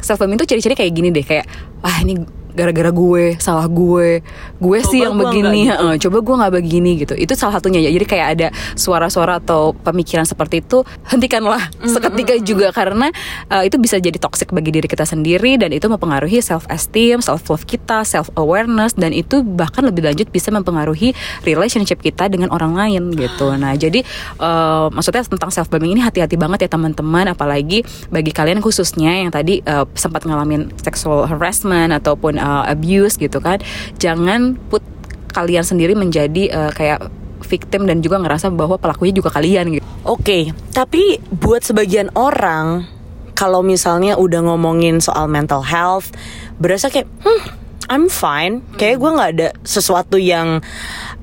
self 0.00 0.20
itu 0.22 0.44
ciri-ciri 0.44 0.74
kayak 0.76 0.92
gini 0.92 1.08
deh 1.10 1.24
kayak 1.24 1.46
wah 1.80 1.98
ini 2.04 2.20
gara-gara 2.56 2.88
gue 2.88 3.24
salah 3.36 3.68
gue. 3.68 4.24
Gue 4.56 4.78
coba 4.80 4.88
sih 4.88 4.98
yang 5.04 5.14
begini 5.14 5.68
gitu. 5.68 5.84
uh, 5.84 5.94
coba 6.00 6.18
gue 6.24 6.34
nggak 6.40 6.52
begini 6.56 6.90
gitu. 7.04 7.14
Itu 7.14 7.36
salah 7.36 7.60
satunya. 7.60 7.84
Ya 7.84 7.92
jadi 7.92 8.06
kayak 8.08 8.26
ada 8.32 8.48
suara-suara 8.72 9.38
atau 9.44 9.76
pemikiran 9.76 10.24
seperti 10.24 10.64
itu 10.64 10.82
hentikanlah 11.04 11.60
mm-hmm. 11.60 11.92
seketika 11.92 12.34
juga. 12.40 12.68
Karena 12.72 13.12
uh, 13.52 13.62
itu 13.62 13.76
bisa 13.76 14.00
jadi 14.00 14.16
toxic 14.16 14.48
bagi 14.56 14.72
diri 14.72 14.88
kita 14.88 15.04
sendiri 15.04 15.60
dan 15.60 15.76
itu 15.76 15.84
mempengaruhi 15.92 16.40
self 16.40 16.64
esteem 16.72 17.20
self 17.20 17.44
love 17.52 17.68
kita 17.68 18.02
self 18.08 18.32
awareness 18.40 18.96
dan 18.96 19.12
itu 19.12 19.44
bahkan 19.44 19.84
lebih 19.84 20.08
lanjut 20.08 20.32
bisa 20.32 20.48
mempengaruhi 20.48 21.12
relationship 21.44 22.00
kita 22.00 22.32
dengan 22.32 22.48
orang 22.48 22.72
lain 22.72 23.12
gitu. 23.12 23.52
Nah 23.52 23.76
jadi 23.76 24.00
uh, 24.40 24.88
maksudnya 24.88 25.28
tentang 25.28 25.52
self 25.52 25.68
blaming 25.68 26.00
ini 26.00 26.02
hati-hati 26.02 26.40
banget 26.40 26.64
ya 26.64 26.70
teman-teman. 26.72 27.28
Apalagi 27.36 27.84
bagi 28.08 28.32
kalian 28.32 28.64
khususnya 28.64 29.26
yang 29.26 29.34
tadi 29.34 29.60
uh, 29.68 29.84
sempat 29.92 30.24
ngalamin 30.24 30.72
sexual 30.80 31.28
harassment 31.28 31.92
ataupun 31.92 32.38
uh, 32.38 32.45
abuse 32.66 33.18
gitu 33.18 33.42
kan 33.42 33.58
jangan 33.98 34.54
put 34.70 34.82
kalian 35.36 35.64
sendiri 35.66 35.92
menjadi 35.92 36.48
uh, 36.48 36.72
kayak 36.72 37.12
victim 37.44 37.84
dan 37.86 38.00
juga 38.00 38.18
ngerasa 38.18 38.48
bahwa 38.50 38.80
pelakunya 38.80 39.14
juga 39.14 39.30
kalian 39.30 39.78
gitu. 39.78 39.84
Oke, 40.02 40.08
okay, 40.08 40.42
tapi 40.72 41.20
buat 41.30 41.62
sebagian 41.62 42.10
orang 42.18 42.88
kalau 43.36 43.60
misalnya 43.60 44.16
udah 44.16 44.40
ngomongin 44.48 44.98
soal 44.98 45.28
mental 45.28 45.60
health, 45.60 46.10
berasa 46.56 46.88
kayak 46.88 47.06
hmm, 47.20 47.42
I'm 47.92 48.08
fine. 48.10 48.64
Kayak 48.80 48.96
gue 48.98 49.10
nggak 49.12 49.30
ada 49.38 49.48
sesuatu 49.62 50.16
yang 50.16 50.64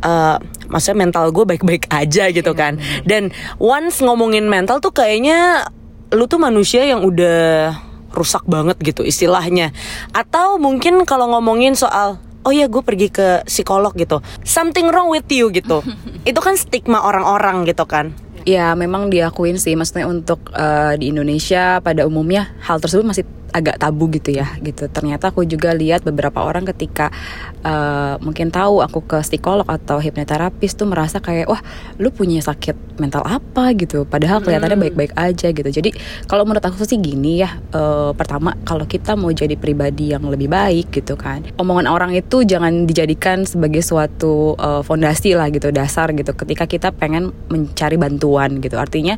uh, 0.05 0.37
maksudnya 0.69 0.97
mental 1.09 1.33
gue 1.33 1.43
baik-baik 1.43 1.89
aja 1.89 2.29
gitu 2.29 2.53
iya, 2.53 2.61
kan. 2.61 2.73
Dan 3.03 3.33
once 3.57 3.99
ngomongin 3.99 4.47
mental 4.47 4.79
tuh 4.79 4.93
kayaknya 4.93 5.67
lu 6.13 6.29
tuh 6.29 6.37
manusia 6.37 6.85
yang 6.85 7.01
udah 7.01 7.73
rusak 8.13 8.45
banget 8.45 8.77
gitu 8.79 9.01
istilahnya. 9.01 9.73
Atau 10.13 10.61
mungkin 10.61 11.03
kalau 11.03 11.33
ngomongin 11.33 11.73
soal 11.73 12.21
oh 12.43 12.53
ya 12.53 12.67
gue 12.67 12.83
pergi 12.85 13.07
ke 13.09 13.27
psikolog 13.47 13.91
gitu. 13.97 14.21
Something 14.45 14.91
wrong 14.93 15.09
with 15.09 15.27
you 15.31 15.49
gitu. 15.49 15.81
Itu 16.29 16.39
kan 16.39 16.55
stigma 16.55 17.03
orang-orang 17.03 17.65
gitu 17.65 17.83
kan. 17.89 18.13
Ya 18.43 18.75
memang 18.75 19.07
diakuin 19.07 19.55
sih, 19.55 19.71
maksudnya 19.79 20.03
untuk 20.03 20.51
uh, 20.51 20.99
di 20.99 21.15
Indonesia 21.15 21.79
pada 21.79 22.03
umumnya 22.03 22.51
hal 22.59 22.83
tersebut 22.83 23.07
masih 23.07 23.23
agak 23.53 23.77
tabu 23.79 24.09
gitu 24.09 24.33
ya 24.33 24.57
gitu. 24.59 24.89
Ternyata 24.89 25.29
aku 25.29 25.45
juga 25.45 25.71
lihat 25.71 26.01
beberapa 26.01 26.41
orang 26.41 26.65
ketika 26.65 27.13
uh, 27.61 28.17
mungkin 28.19 28.49
tahu 28.49 28.81
aku 28.81 29.05
ke 29.05 29.21
psikolog 29.21 29.65
atau 29.69 30.01
hipnoterapis 30.01 30.73
tuh 30.73 30.89
merasa 30.89 31.21
kayak 31.21 31.47
wah 31.47 31.61
lu 32.01 32.09
punya 32.09 32.41
sakit 32.41 32.99
mental 32.99 33.23
apa? 33.23 33.71
gitu. 33.77 34.03
Padahal 34.09 34.41
kelihatannya 34.41 34.75
hmm. 34.75 34.85
baik-baik 34.89 35.13
aja 35.15 35.47
gitu. 35.53 35.69
Jadi 35.69 35.93
kalau 36.25 36.43
menurut 36.43 36.65
aku 36.65 36.83
sih 36.83 36.97
gini 36.99 37.45
ya 37.45 37.61
uh, 37.71 38.11
pertama 38.17 38.57
kalau 38.65 38.83
kita 38.89 39.13
mau 39.13 39.29
jadi 39.29 39.55
pribadi 39.55 40.11
yang 40.11 40.25
lebih 40.27 40.49
baik 40.49 40.89
gitu 40.89 41.13
kan 41.13 41.45
omongan 41.61 41.87
orang 41.87 42.11
itu 42.17 42.41
jangan 42.43 42.89
dijadikan 42.89 43.45
sebagai 43.45 43.85
suatu 43.85 44.57
uh, 44.57 44.81
fondasi 44.81 45.37
lah 45.37 45.53
gitu 45.53 45.69
dasar 45.69 46.09
gitu. 46.17 46.33
Ketika 46.33 46.65
kita 46.65 46.89
pengen 46.91 47.31
mencari 47.47 47.95
bantuan 47.95 48.57
gitu. 48.59 48.75
Artinya 48.79 49.15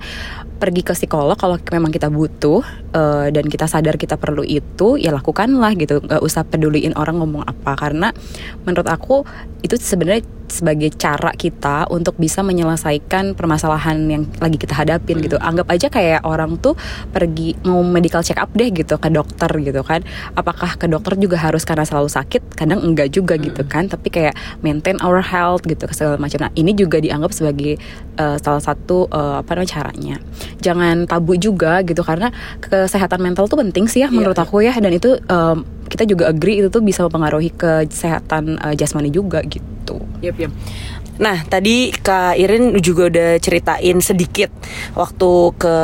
pergi 0.65 0.81
ke 0.81 0.98
psikolog 0.98 1.38
kalau 1.38 1.62
memang 1.69 1.93
kita 1.93 2.10
butuh 2.10 2.65
uh, 2.98 3.29
dan 3.29 3.45
kita 3.45 3.69
sadar 3.69 4.01
kita 4.01 4.17
perlu 4.17 4.41
itu 4.41 4.98
ya 4.98 5.13
lakukanlah 5.13 5.77
gitu. 5.77 6.01
Nggak 6.01 6.25
usah 6.25 6.41
peduliin 6.41 6.98
orang 6.98 7.22
ngomong 7.22 7.45
apa. 7.45 7.77
Karena 7.77 8.10
menurut 8.65 8.89
aku 8.89 9.22
itu 9.62 9.77
sebenarnya 9.77 10.25
sebagai 10.47 10.93
cara 10.95 11.33
kita 11.33 11.89
untuk 11.91 12.15
bisa 12.15 12.41
menyelesaikan 12.41 13.33
permasalahan 13.35 13.97
yang 14.07 14.23
lagi 14.39 14.57
kita 14.57 14.73
hadapin 14.77 15.19
gitu. 15.21 15.37
Hmm. 15.37 15.55
Anggap 15.55 15.67
aja 15.71 15.87
kayak 15.91 16.21
orang 16.23 16.57
tuh 16.61 16.77
pergi 17.11 17.57
mau 17.67 17.81
medical 17.83 18.21
check 18.21 18.39
up 18.39 18.51
deh 18.53 18.69
gitu 18.71 18.97
ke 18.97 19.09
dokter 19.11 19.49
gitu 19.61 19.81
kan. 19.81 20.01
Apakah 20.37 20.77
ke 20.79 20.87
dokter 20.87 21.17
juga 21.19 21.41
harus 21.41 21.67
karena 21.67 21.83
selalu 21.83 22.09
sakit? 22.09 22.55
Kadang 22.55 22.81
enggak 22.81 23.11
juga 23.11 23.35
gitu 23.35 23.65
hmm. 23.65 23.71
kan. 23.71 23.83
Tapi 23.91 24.07
kayak 24.09 24.33
maintain 24.61 24.97
our 25.03 25.21
health 25.21 25.65
gitu 25.67 25.85
segala 25.91 26.17
macam. 26.17 26.47
Nah, 26.47 26.51
ini 26.55 26.71
juga 26.73 27.01
dianggap 27.01 27.31
sebagai 27.35 27.77
uh, 28.17 28.37
salah 28.39 28.63
satu 28.63 29.09
uh, 29.11 29.41
apa 29.43 29.51
namanya 29.57 29.71
caranya. 29.81 30.15
Jangan 30.61 31.09
tabu 31.09 31.35
juga 31.35 31.81
gitu 31.83 32.01
karena 32.05 32.29
kesehatan 32.61 33.19
mental 33.21 33.49
tuh 33.49 33.59
penting 33.59 33.85
sih 33.89 34.05
ya 34.05 34.09
iya, 34.09 34.13
menurut 34.13 34.37
yeah, 34.37 34.45
aku 34.45 34.55
ya 34.63 34.73
dan 34.77 34.91
itu 34.93 35.17
um, 35.27 35.65
kita 35.95 36.03
juga 36.03 36.27
agree 36.27 36.59
itu 36.59 36.67
tuh 36.67 36.83
bisa 36.83 37.07
mempengaruhi 37.07 37.55
kesehatan 37.55 38.59
uh, 38.59 38.75
jasmani 38.75 39.07
juga 39.07 39.39
gitu. 39.47 40.03
Yep, 40.19 40.35
yep. 40.35 40.51
Nah, 41.15 41.47
tadi 41.47 41.95
Kak 41.95 42.35
Irin 42.35 42.75
juga 42.83 43.07
udah 43.07 43.39
ceritain 43.39 43.97
sedikit 44.03 44.51
waktu 44.99 45.31
ke 45.55 45.77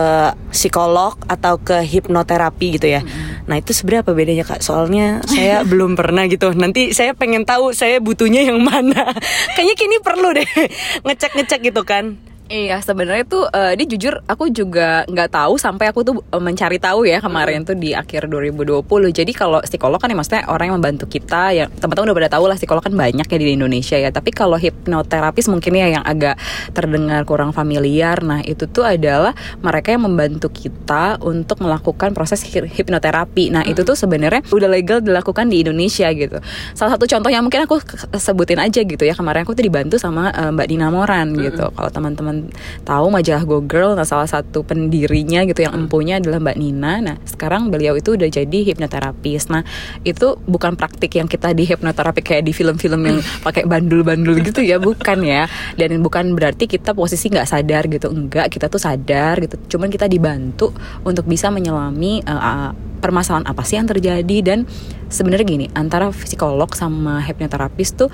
psikolog 0.51 1.15
atau 1.23 1.55
ke 1.55 1.79
hipnoterapi 1.87 2.75
gitu 2.75 2.91
ya. 2.91 2.99
Mm-hmm. 2.99 3.47
Nah, 3.47 3.55
itu 3.55 3.71
sebenarnya 3.71 4.03
apa 4.03 4.11
bedanya 4.11 4.43
Kak? 4.43 4.59
Soalnya 4.59 5.23
saya 5.23 5.63
belum 5.71 5.95
pernah 5.95 6.27
gitu. 6.27 6.51
Nanti 6.51 6.91
saya 6.91 7.15
pengen 7.15 7.47
tahu 7.47 7.71
saya 7.71 8.03
butuhnya 8.03 8.43
yang 8.43 8.59
mana. 8.59 9.15
Kayaknya 9.55 9.75
kini 9.79 9.97
perlu 10.03 10.35
deh 10.35 10.49
ngecek-ngecek 11.07 11.59
gitu 11.71 11.81
kan. 11.87 12.19
Iya 12.51 12.83
sebenarnya 12.83 13.23
tuh 13.23 13.47
uh, 13.47 13.71
dia 13.79 13.87
jujur 13.87 14.19
aku 14.27 14.51
juga 14.51 15.07
nggak 15.07 15.31
tahu 15.31 15.55
sampai 15.55 15.87
aku 15.87 16.03
tuh 16.03 16.19
uh, 16.35 16.43
mencari 16.43 16.83
tahu 16.83 17.07
ya 17.07 17.23
kemarin 17.23 17.63
tuh 17.63 17.79
di 17.79 17.95
akhir 17.95 18.27
2020. 18.27 18.83
Jadi 19.15 19.31
kalau 19.31 19.63
psikolog 19.63 19.95
kan 19.95 20.11
ya 20.11 20.19
maksudnya 20.19 20.43
orang 20.51 20.67
yang 20.67 20.75
membantu 20.83 21.07
kita 21.07 21.55
ya 21.55 21.71
teman-teman 21.71 22.11
udah 22.11 22.17
pada 22.19 22.29
tahu 22.35 22.51
lah 22.51 22.59
psikolog 22.59 22.83
kan 22.83 22.91
banyak 22.91 23.23
ya 23.23 23.37
di 23.39 23.55
Indonesia 23.55 23.95
ya. 23.95 24.11
Tapi 24.11 24.35
kalau 24.35 24.59
hipnoterapis 24.59 25.47
mungkin 25.47 25.79
ya 25.79 25.95
yang 25.95 26.03
agak 26.03 26.35
terdengar 26.75 27.23
kurang 27.23 27.55
familiar. 27.55 28.19
Nah 28.19 28.43
itu 28.43 28.67
tuh 28.67 28.83
adalah 28.83 29.31
mereka 29.63 29.95
yang 29.95 30.03
membantu 30.03 30.51
kita 30.51 31.23
untuk 31.23 31.63
melakukan 31.63 32.11
proses 32.11 32.43
hipnoterapi. 32.51 33.47
Nah 33.47 33.63
itu 33.63 33.87
tuh 33.87 33.95
sebenarnya 33.95 34.43
udah 34.51 34.67
legal 34.67 34.99
dilakukan 34.99 35.47
di 35.47 35.63
Indonesia 35.63 36.11
gitu. 36.11 36.35
Salah 36.75 36.99
satu 36.99 37.07
contoh 37.07 37.31
yang 37.31 37.47
mungkin 37.47 37.63
aku 37.63 37.79
sebutin 38.19 38.59
aja 38.59 38.83
gitu 38.83 39.07
ya 39.07 39.15
kemarin 39.15 39.47
aku 39.47 39.55
tuh 39.55 39.63
dibantu 39.63 39.95
sama 39.95 40.35
uh, 40.35 40.51
Mbak 40.51 40.67
Dina 40.67 40.91
Moran 40.91 41.31
gitu. 41.39 41.71
Kalau 41.71 41.87
teman-teman 41.87 42.40
tahu 42.87 43.07
majalah 43.11 43.43
Go 43.43 43.59
Girl 43.61 43.93
nah 43.93 44.07
salah 44.07 44.29
satu 44.29 44.63
pendirinya 44.65 45.43
gitu 45.45 45.65
yang 45.65 45.73
empunya 45.75 46.17
adalah 46.17 46.41
Mbak 46.41 46.57
Nina. 46.57 46.93
Nah 47.01 47.15
sekarang 47.27 47.69
beliau 47.69 47.97
itu 47.97 48.15
udah 48.15 48.29
jadi 48.29 48.59
hipnoterapis. 48.65 49.51
Nah 49.51 49.61
itu 50.01 50.37
bukan 50.47 50.73
praktik 50.79 51.17
yang 51.17 51.27
kita 51.27 51.51
di 51.51 51.67
hipnoterapi 51.67 52.21
kayak 52.23 52.43
di 52.47 52.53
film-film 52.55 53.01
yang 53.05 53.19
pakai 53.45 53.67
bandul-bandul 53.67 54.41
gitu 54.41 54.61
ya 54.65 54.81
bukan 54.81 55.21
ya. 55.21 55.45
Dan 55.77 56.01
bukan 56.01 56.33
berarti 56.33 56.65
kita 56.65 56.95
posisi 56.95 57.29
nggak 57.29 57.47
sadar 57.47 57.85
gitu 57.91 58.09
enggak 58.09 58.49
kita 58.49 58.67
tuh 58.71 58.81
sadar 58.81 59.37
gitu. 59.43 59.77
Cuman 59.77 59.91
kita 59.91 60.09
dibantu 60.09 60.73
untuk 61.05 61.27
bisa 61.27 61.53
menyelami 61.53 62.23
uh, 62.25 62.71
permasalahan 63.01 63.49
apa 63.49 63.61
sih 63.65 63.81
yang 63.81 63.89
terjadi. 63.89 64.37
Dan 64.45 64.69
sebenarnya 65.09 65.45
gini 65.45 65.65
antara 65.73 66.13
psikolog 66.13 66.71
sama 66.77 67.19
hipnoterapis 67.25 67.89
tuh 67.97 68.09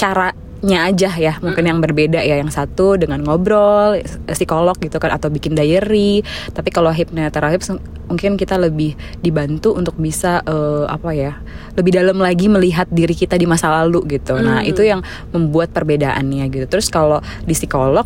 cara 0.00 0.32
nya 0.60 0.84
aja 0.84 1.08
ya 1.16 1.40
mungkin 1.40 1.64
yang 1.64 1.80
berbeda 1.80 2.20
ya 2.20 2.36
yang 2.36 2.52
satu 2.52 3.00
dengan 3.00 3.24
ngobrol 3.24 3.96
psikolog 4.28 4.76
gitu 4.76 5.00
kan 5.00 5.16
atau 5.16 5.32
bikin 5.32 5.56
diary. 5.56 6.20
Tapi 6.52 6.68
kalau 6.68 6.92
hipnoterapis 6.92 7.72
mungkin 8.10 8.36
kita 8.36 8.60
lebih 8.60 8.98
dibantu 9.24 9.72
untuk 9.72 9.96
bisa 9.96 10.42
uh, 10.44 10.84
apa 10.90 11.14
ya 11.14 11.32
lebih 11.78 11.96
dalam 11.96 12.18
lagi 12.18 12.50
melihat 12.50 12.90
diri 12.90 13.16
kita 13.16 13.40
di 13.40 13.48
masa 13.48 13.72
lalu 13.72 14.20
gitu. 14.20 14.36
Nah 14.36 14.60
hmm. 14.60 14.70
itu 14.70 14.82
yang 14.84 15.00
membuat 15.32 15.72
perbedaannya 15.72 16.50
gitu. 16.52 16.66
Terus 16.68 16.92
kalau 16.92 17.24
di 17.46 17.54
psikolog 17.56 18.04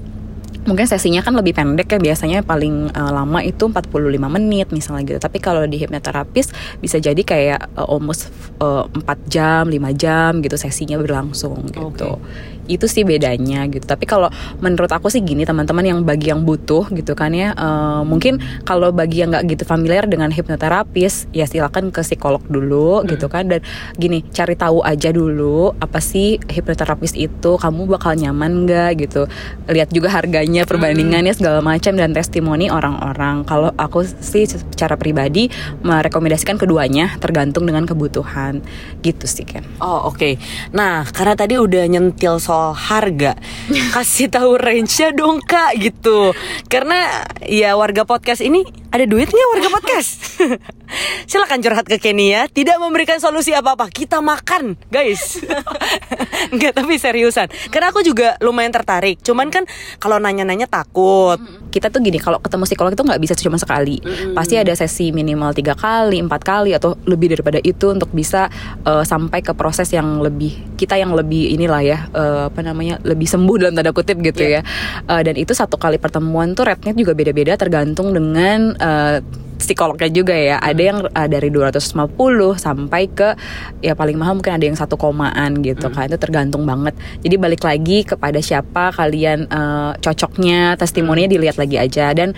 mungkin 0.65 0.89
sesinya 0.89 1.21
kan 1.21 1.37
lebih 1.37 1.53
pendek 1.53 1.93
ya 1.93 1.99
biasanya 2.01 2.41
paling 2.41 2.93
uh, 2.93 3.13
lama 3.13 3.41
itu 3.45 3.69
45 3.69 3.93
menit 4.29 4.69
misalnya 4.73 5.03
gitu. 5.05 5.19
Tapi 5.21 5.39
kalau 5.41 5.65
di 5.69 5.77
hipnoterapis 5.81 6.53
bisa 6.81 6.97
jadi 6.99 7.21
kayak 7.21 7.77
uh, 7.77 7.87
almost 7.89 8.33
uh, 8.61 8.89
4 8.89 9.33
jam 9.33 9.63
5 9.69 9.77
jam 9.97 10.31
gitu 10.41 10.57
sesinya 10.57 10.97
berlangsung 10.97 11.69
gitu. 11.69 12.19
Okay 12.19 12.54
itu 12.67 12.89
sih 12.89 13.05
bedanya 13.05 13.69
gitu 13.69 13.85
tapi 13.85 14.09
kalau 14.09 14.33
menurut 14.65 14.89
aku 14.89 15.13
sih 15.13 15.21
gini 15.21 15.45
teman-teman 15.45 15.85
yang 15.85 15.99
bagi 16.03 16.33
yang 16.33 16.43
butuh 16.43 16.89
gitu 16.93 17.13
kan 17.13 17.33
ya 17.37 17.53
uh, 17.55 18.03
mungkin 18.03 18.41
kalau 18.65 18.91
bagi 18.91 19.25
yang 19.25 19.33
nggak 19.33 19.45
gitu 19.53 19.65
familiar 19.69 20.09
dengan 20.09 20.33
hipnoterapis 20.33 21.29
ya 21.37 21.45
silakan 21.45 21.93
ke 21.93 22.01
psikolog 22.01 22.41
dulu 22.49 23.03
hmm. 23.03 23.15
gitu 23.17 23.27
kan 23.29 23.49
dan 23.53 23.61
gini 24.01 24.25
cari 24.33 24.57
tahu 24.57 24.81
aja 24.81 25.13
dulu 25.13 25.77
apa 25.79 26.01
sih 26.01 26.41
hipnoterapis 26.49 27.13
itu 27.17 27.51
kamu 27.61 27.85
bakal 27.87 28.17
nyaman 28.17 28.65
nggak 28.65 29.05
gitu 29.05 29.29
lihat 29.69 29.93
juga 29.93 30.09
harganya 30.13 30.65
perbandingannya 30.65 31.37
hmm. 31.37 31.41
segala 31.41 31.61
macam 31.61 31.93
dan 31.95 32.17
testimoni 32.17 32.73
orang-orang 32.73 33.45
kalau 33.45 33.71
aku 33.77 34.07
sih 34.07 34.49
secara 34.49 34.97
pribadi 34.97 35.53
merekomendasikan 35.85 36.57
keduanya 36.57 37.17
tergantung 37.21 37.69
dengan 37.69 37.85
kebutuhan 37.85 38.65
gitu 39.05 39.29
sih 39.29 39.45
kan 39.45 39.67
oh 39.85 40.09
oke 40.09 40.17
okay. 40.17 40.41
nah 40.73 41.05
karena 41.05 41.35
tadi 41.37 41.61
udah 41.61 41.85
nyentil 41.91 42.41
soal 42.41 42.54
soal 42.55 42.71
harga. 42.79 43.35
Kasih 43.95 44.31
tahu 44.31 44.55
range-nya 44.55 45.11
dong 45.11 45.43
kak 45.43 45.75
gitu. 45.83 46.31
Karena 46.71 47.27
ya 47.43 47.75
warga 47.75 48.07
podcast 48.07 48.39
ini 48.47 48.63
ada 48.95 49.11
duitnya 49.11 49.43
warga 49.51 49.69
podcast? 49.75 50.39
Silakan 51.31 51.59
curhat 51.59 51.83
ke 51.91 51.99
Kenny 51.99 52.31
ya. 52.31 52.47
Tidak 52.47 52.79
memberikan 52.79 53.19
solusi 53.19 53.51
apa-apa. 53.51 53.91
Kita 53.91 54.23
makan 54.23 54.79
guys. 54.87 55.43
Enggak 56.55 56.79
tapi 56.79 56.95
seriusan. 56.95 57.51
Karena 57.75 57.91
aku 57.91 58.07
juga 58.07 58.39
lumayan 58.39 58.71
tertarik. 58.71 59.19
Cuman 59.19 59.51
kan 59.51 59.67
kalau 59.99 60.23
nanya-nanya 60.23 60.71
takut. 60.71 61.43
Kita 61.75 61.91
tuh 61.91 62.07
gini 62.07 62.23
kalau 62.23 62.39
ketemu 62.39 62.71
psikolog 62.71 62.95
itu 62.95 63.03
nggak 63.03 63.19
bisa 63.19 63.35
cuma 63.35 63.59
sekali. 63.59 63.99
Pasti 64.31 64.55
ada 64.55 64.71
sesi 64.79 65.11
minimal 65.11 65.51
tiga 65.59 65.75
kali 65.75 66.23
empat 66.23 66.47
kali 66.47 66.71
atau 66.71 66.95
lebih 67.03 67.35
daripada 67.35 67.59
itu 67.59 67.91
untuk 67.91 68.15
bisa 68.15 68.47
uh, 68.87 69.03
sampai 69.03 69.43
ke 69.43 69.51
proses 69.59 69.91
yang 69.91 70.23
lebih 70.23 70.55
kita 70.79 70.95
yang 70.95 71.11
lebih 71.19 71.51
inilah 71.51 71.83
ya 71.83 71.99
uh, 72.15 72.47
apa 72.47 72.63
namanya 72.63 73.03
lebih 73.03 73.27
sembuh 73.27 73.57
dalam 73.59 73.75
tanda 73.75 73.91
kutip 73.91 74.23
gitu 74.23 74.47
yeah. 74.47 74.63
ya. 74.63 75.11
Uh, 75.11 75.23
dan 75.27 75.35
itu 75.35 75.51
satu 75.51 75.75
kali 75.75 75.99
pertemuan 75.99 76.55
tuh 76.55 76.71
rate-nya 76.71 76.95
juga 76.95 77.19
beda-beda 77.19 77.59
tergantung 77.59 78.15
dengan 78.15 78.79
uh, 78.85 79.25
psikolognya 79.57 80.13
juga 80.13 80.37
ya. 80.37 80.61
Ada 80.61 80.83
yang 80.85 80.99
uh, 81.09 81.29
dari 81.29 81.49
250 81.49 82.61
sampai 82.61 83.03
ke 83.09 83.33
ya 83.81 83.97
paling 83.97 84.21
mahal 84.21 84.37
mungkin 84.37 84.61
ada 84.61 84.65
yang 84.69 84.77
satu 84.77 85.01
komaan 85.01 85.65
gitu 85.65 85.89
hmm. 85.89 85.95
kan. 85.97 86.05
Itu 86.13 86.21
tergantung 86.21 86.69
banget. 86.69 86.93
Jadi 87.25 87.35
balik 87.41 87.65
lagi 87.65 88.05
kepada 88.05 88.37
siapa 88.45 88.93
kalian 88.93 89.49
uh, 89.49 89.97
cocoknya, 89.99 90.77
testimoninya 90.77 91.33
dilihat 91.33 91.57
lagi 91.57 91.81
aja 91.81 92.13
dan 92.13 92.37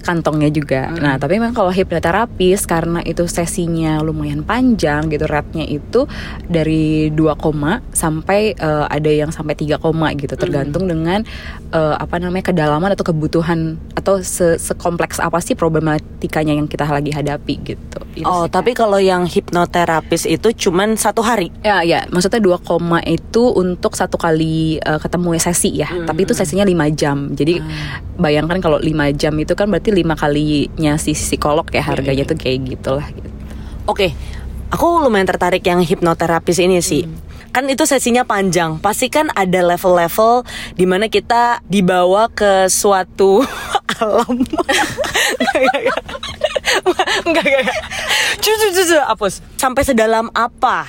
kantongnya 0.00 0.50
juga. 0.50 0.88
Hmm. 0.90 0.98
Nah, 1.00 1.14
tapi 1.20 1.36
memang 1.36 1.52
kalau 1.52 1.70
hipnoterapis 1.70 2.64
karena 2.64 3.00
itu 3.04 3.24
sesinya 3.28 4.00
lumayan 4.00 4.42
panjang 4.42 5.06
gitu, 5.12 5.28
rate-nya 5.28 5.68
itu 5.68 6.08
dari 6.48 7.12
2 7.12 7.36
koma 7.36 7.84
sampai 7.92 8.56
uh, 8.58 8.88
ada 8.88 9.10
yang 9.12 9.30
sampai 9.30 9.54
3 9.54 9.78
koma 9.78 10.12
gitu, 10.16 10.34
hmm. 10.34 10.42
tergantung 10.42 10.84
hmm. 10.88 10.90
dengan 10.90 11.20
uh, 11.70 11.96
apa 12.00 12.16
namanya 12.18 12.50
kedalaman 12.50 12.92
atau 12.96 13.06
kebutuhan 13.06 13.76
atau 13.94 14.24
se 14.24 14.56
sekompleks 14.60 15.20
apa 15.20 15.38
sih 15.44 15.54
problematikanya 15.54 16.56
yang 16.56 16.66
kita 16.66 16.88
lagi 16.88 17.12
hadapi 17.12 17.54
gitu. 17.62 18.00
Itu 18.14 18.26
oh, 18.26 18.46
sih, 18.46 18.52
tapi 18.52 18.74
kalau 18.74 18.98
yang 18.98 19.24
hipnoterapis 19.24 20.26
itu 20.26 20.50
cuman 20.68 20.98
satu 20.98 21.22
hari? 21.22 21.54
Ya, 21.62 21.86
ya, 21.86 22.06
maksudnya 22.10 22.42
2 22.42 22.66
koma 22.66 22.98
itu 23.06 23.54
untuk 23.54 23.94
satu 23.94 24.18
kali 24.18 24.82
uh, 24.82 24.98
ketemu 24.98 25.38
sesi 25.38 25.70
ya, 25.78 25.88
hmm. 25.88 26.06
tapi 26.10 26.26
itu 26.26 26.34
sesinya 26.34 26.66
5 26.66 26.98
jam. 26.98 27.30
Jadi 27.32 27.62
hmm. 27.62 28.18
bayangkan 28.18 28.58
kalau 28.58 28.82
5 28.82 28.90
jam 29.14 29.34
itu 29.38 29.52
kan 29.54 29.70
berarti 29.70 29.90
lima 29.94 30.18
kalinya 30.18 30.98
si 30.98 31.14
psikolog 31.14 31.66
ya 31.70 31.82
harganya 31.86 32.26
tuh 32.26 32.36
kayak 32.38 32.66
gitulah 32.66 33.06
gitu. 33.10 33.28
Oke, 33.86 34.14
aku 34.70 34.86
lumayan 35.02 35.26
tertarik 35.26 35.62
yang 35.66 35.82
hipnoterapis 35.82 36.58
ini 36.62 36.82
sih. 36.82 37.06
Kan 37.50 37.66
itu 37.66 37.82
sesinya 37.82 38.22
panjang, 38.22 38.78
pasti 38.78 39.10
kan 39.10 39.26
ada 39.34 39.60
level-level 39.74 40.46
di 40.78 40.86
mana 40.86 41.10
kita 41.10 41.58
dibawa 41.66 42.30
ke 42.30 42.70
suatu 42.70 43.42
alam. 44.02 44.38
Enggak, 47.26 47.44
enggak, 47.44 47.44
enggak. 47.44 47.76
Cucu, 48.38 48.66
cucu, 48.70 48.96
hapus. 49.02 49.42
Sampai 49.58 49.82
sedalam 49.82 50.30
apa 50.30 50.86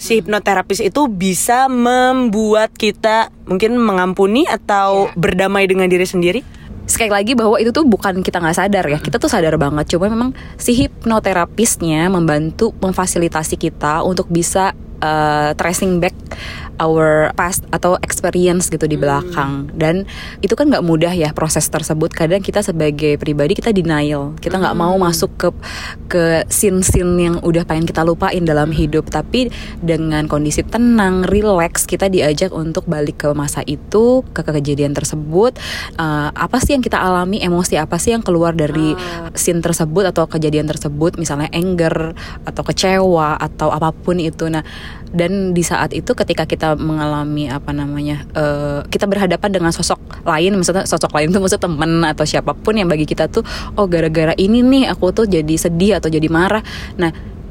si 0.00 0.18
hipnoterapis 0.18 0.80
itu 0.80 1.06
bisa 1.06 1.68
membuat 1.68 2.72
kita 2.72 3.28
mungkin 3.44 3.76
mengampuni 3.76 4.48
atau 4.48 5.12
berdamai 5.14 5.68
dengan 5.68 5.86
diri 5.86 6.08
sendiri? 6.08 6.42
sekali 6.90 7.06
lagi 7.06 7.38
bahwa 7.38 7.54
itu 7.62 7.70
tuh 7.70 7.86
bukan 7.86 8.18
kita 8.18 8.42
nggak 8.42 8.58
sadar 8.58 8.84
ya 8.90 8.98
kita 8.98 9.22
tuh 9.22 9.30
sadar 9.30 9.54
banget 9.54 9.94
cuma 9.94 10.10
memang 10.10 10.34
si 10.58 10.74
hipnoterapisnya 10.74 12.10
membantu 12.10 12.74
memfasilitasi 12.82 13.54
kita 13.54 14.02
untuk 14.02 14.26
bisa 14.26 14.74
uh, 15.02 15.52
tracing 15.56 15.98
back 15.98 16.14
our 16.80 17.28
past 17.36 17.68
atau 17.68 18.00
experience 18.00 18.72
gitu 18.72 18.88
di 18.88 18.96
belakang. 18.96 19.68
Dan 19.76 20.08
itu 20.40 20.56
kan 20.56 20.72
nggak 20.72 20.82
mudah 20.82 21.12
ya 21.12 21.30
proses 21.36 21.68
tersebut. 21.68 22.08
Kadang 22.16 22.40
kita 22.40 22.64
sebagai 22.64 23.20
pribadi 23.20 23.52
kita 23.52 23.70
denial. 23.70 24.32
Kita 24.40 24.56
nggak 24.56 24.76
mau 24.80 24.96
masuk 24.96 25.30
ke 25.36 25.48
ke 26.08 26.24
scene-scene 26.48 27.12
yang 27.20 27.36
udah 27.44 27.68
pengen 27.68 27.84
kita 27.84 28.00
lupain 28.02 28.40
dalam 28.42 28.72
hidup. 28.72 29.12
Tapi 29.12 29.52
dengan 29.84 30.24
kondisi 30.24 30.64
tenang 30.64 31.28
relax 31.28 31.84
kita 31.84 32.08
diajak 32.08 32.50
untuk 32.56 32.88
balik 32.88 33.28
ke 33.28 33.30
masa 33.36 33.60
itu 33.68 34.24
ke 34.32 34.40
kejadian 34.40 34.96
tersebut. 34.96 35.60
Uh, 36.00 36.32
apa 36.32 36.56
sih 36.64 36.72
yang 36.72 36.82
kita 36.82 36.96
alami 36.96 37.44
emosi 37.44 37.76
apa 37.76 38.00
sih 38.00 38.16
yang 38.16 38.24
keluar 38.24 38.56
dari 38.56 38.96
scene 39.36 39.60
tersebut 39.60 40.08
atau 40.08 40.24
kejadian 40.24 40.64
tersebut? 40.64 41.20
Misalnya 41.20 41.52
anger 41.52 42.16
atau 42.48 42.62
kecewa 42.64 43.36
atau 43.36 43.68
apa 43.68 43.92
pun 43.92 44.16
itu. 44.16 44.48
Nah 44.48 44.64
dan 45.10 45.52
di 45.56 45.62
saat 45.66 45.90
itu 45.90 46.14
ketika 46.14 46.46
kita 46.46 46.78
mengalami 46.78 47.50
apa 47.50 47.74
namanya 47.74 48.22
uh, 48.38 48.80
kita 48.86 49.10
berhadapan 49.10 49.50
dengan 49.50 49.70
sosok 49.74 49.98
lain 50.22 50.54
misalnya 50.54 50.86
sosok 50.86 51.10
lain 51.16 51.34
itu 51.34 51.38
maksud 51.42 51.58
temen 51.58 52.06
atau 52.06 52.22
siapa 52.22 52.54
pun 52.54 52.78
yang 52.78 52.86
bagi 52.86 53.04
kita 53.04 53.26
tuh 53.26 53.42
oh 53.74 53.86
gara-gara 53.90 54.36
ini 54.38 54.62
nih 54.62 54.84
aku 54.90 55.10
tuh 55.10 55.26
jadi 55.26 55.54
sedih 55.58 55.98
atau 55.98 56.08
jadi 56.08 56.26
marah. 56.30 56.62
Nah 56.98 57.10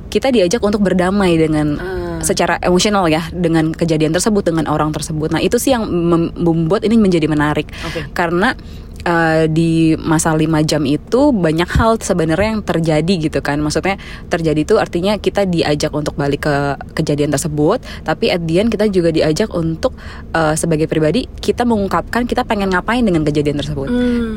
kita 0.10 0.34
diajak 0.34 0.58
untuk 0.66 0.82
berdamai 0.82 1.38
dengan 1.38 1.78
secara 2.26 2.58
emosional 2.66 3.06
ya 3.08 3.30
dengan 3.30 3.72
kejadian 3.72 4.12
tersebut 4.12 4.42
dengan 4.42 4.66
orang 4.68 4.90
tersebut. 4.90 5.30
Nah 5.32 5.42
itu 5.42 5.62
sih 5.62 5.72
yang 5.72 5.86
mem- 5.86 6.34
membuat 6.36 6.84
ini 6.84 6.98
menjadi 6.98 7.30
menarik. 7.30 7.70
Oke. 7.86 8.10
karena 8.12 8.58
uh, 9.06 9.46
di 9.48 9.96
masa 10.00 10.34
lima 10.36 10.64
jam 10.64 10.84
itu 10.84 11.32
banyak 11.32 11.70
hal 11.70 12.00
sebenarnya 12.00 12.58
yang 12.58 12.64
terjadi 12.66 13.14
gitu 13.30 13.40
kan. 13.40 13.60
Maksudnya 13.62 14.00
terjadi 14.28 14.64
itu 14.64 14.76
artinya 14.80 15.16
kita 15.20 15.46
diajak 15.48 15.92
untuk 15.94 16.16
balik 16.16 16.48
ke 16.48 16.56
kejadian 16.96 17.32
tersebut 17.36 17.84
tapi 18.04 18.32
at 18.32 18.44
the 18.48 18.64
end 18.64 18.72
kita 18.72 18.88
juga 18.88 19.12
diajak 19.12 19.52
untuk 19.52 19.96
uh, 20.34 20.56
sebagai 20.56 20.88
pribadi 20.88 21.28
kita 21.40 21.68
mengungkapkan 21.68 22.26
kita 22.26 22.48
pengen 22.48 22.72
ngapain 22.72 23.04
dengan 23.04 23.24
kejadian 23.24 23.60
tersebut. 23.60 23.88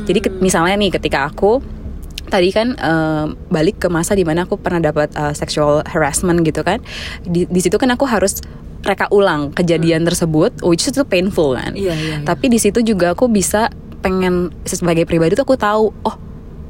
Jadi 0.06 0.18
ke- 0.18 0.34
misalnya 0.42 0.74
nih 0.78 0.90
ketika 0.94 1.26
aku 1.26 1.62
tadi 2.32 2.48
kan 2.48 2.72
eh, 2.72 3.26
balik 3.52 3.84
ke 3.84 3.88
masa 3.92 4.16
di 4.16 4.24
mana 4.24 4.48
aku 4.48 4.56
pernah 4.56 4.80
dapat 4.80 5.12
eh, 5.12 5.34
sexual 5.36 5.84
harassment 5.84 6.40
gitu 6.48 6.64
kan. 6.64 6.80
Di, 7.20 7.44
di 7.44 7.60
situ 7.60 7.76
kan 7.76 7.92
aku 7.92 8.08
harus 8.08 8.40
reka 8.82 9.06
ulang 9.14 9.54
kejadian 9.54 10.02
tersebut 10.02 10.58
which 10.66 10.88
is 10.88 10.96
itu 10.96 11.04
painful 11.04 11.54
kan. 11.54 11.76
Iya, 11.76 11.92
iya, 11.94 12.14
iya. 12.18 12.26
tapi 12.26 12.48
di 12.48 12.58
situ 12.58 12.80
juga 12.82 13.14
aku 13.14 13.28
bisa 13.28 13.68
pengen 14.02 14.50
sebagai 14.66 15.06
pribadi 15.06 15.38
tuh 15.38 15.46
aku 15.46 15.56
tahu 15.56 15.94
oh 16.02 16.16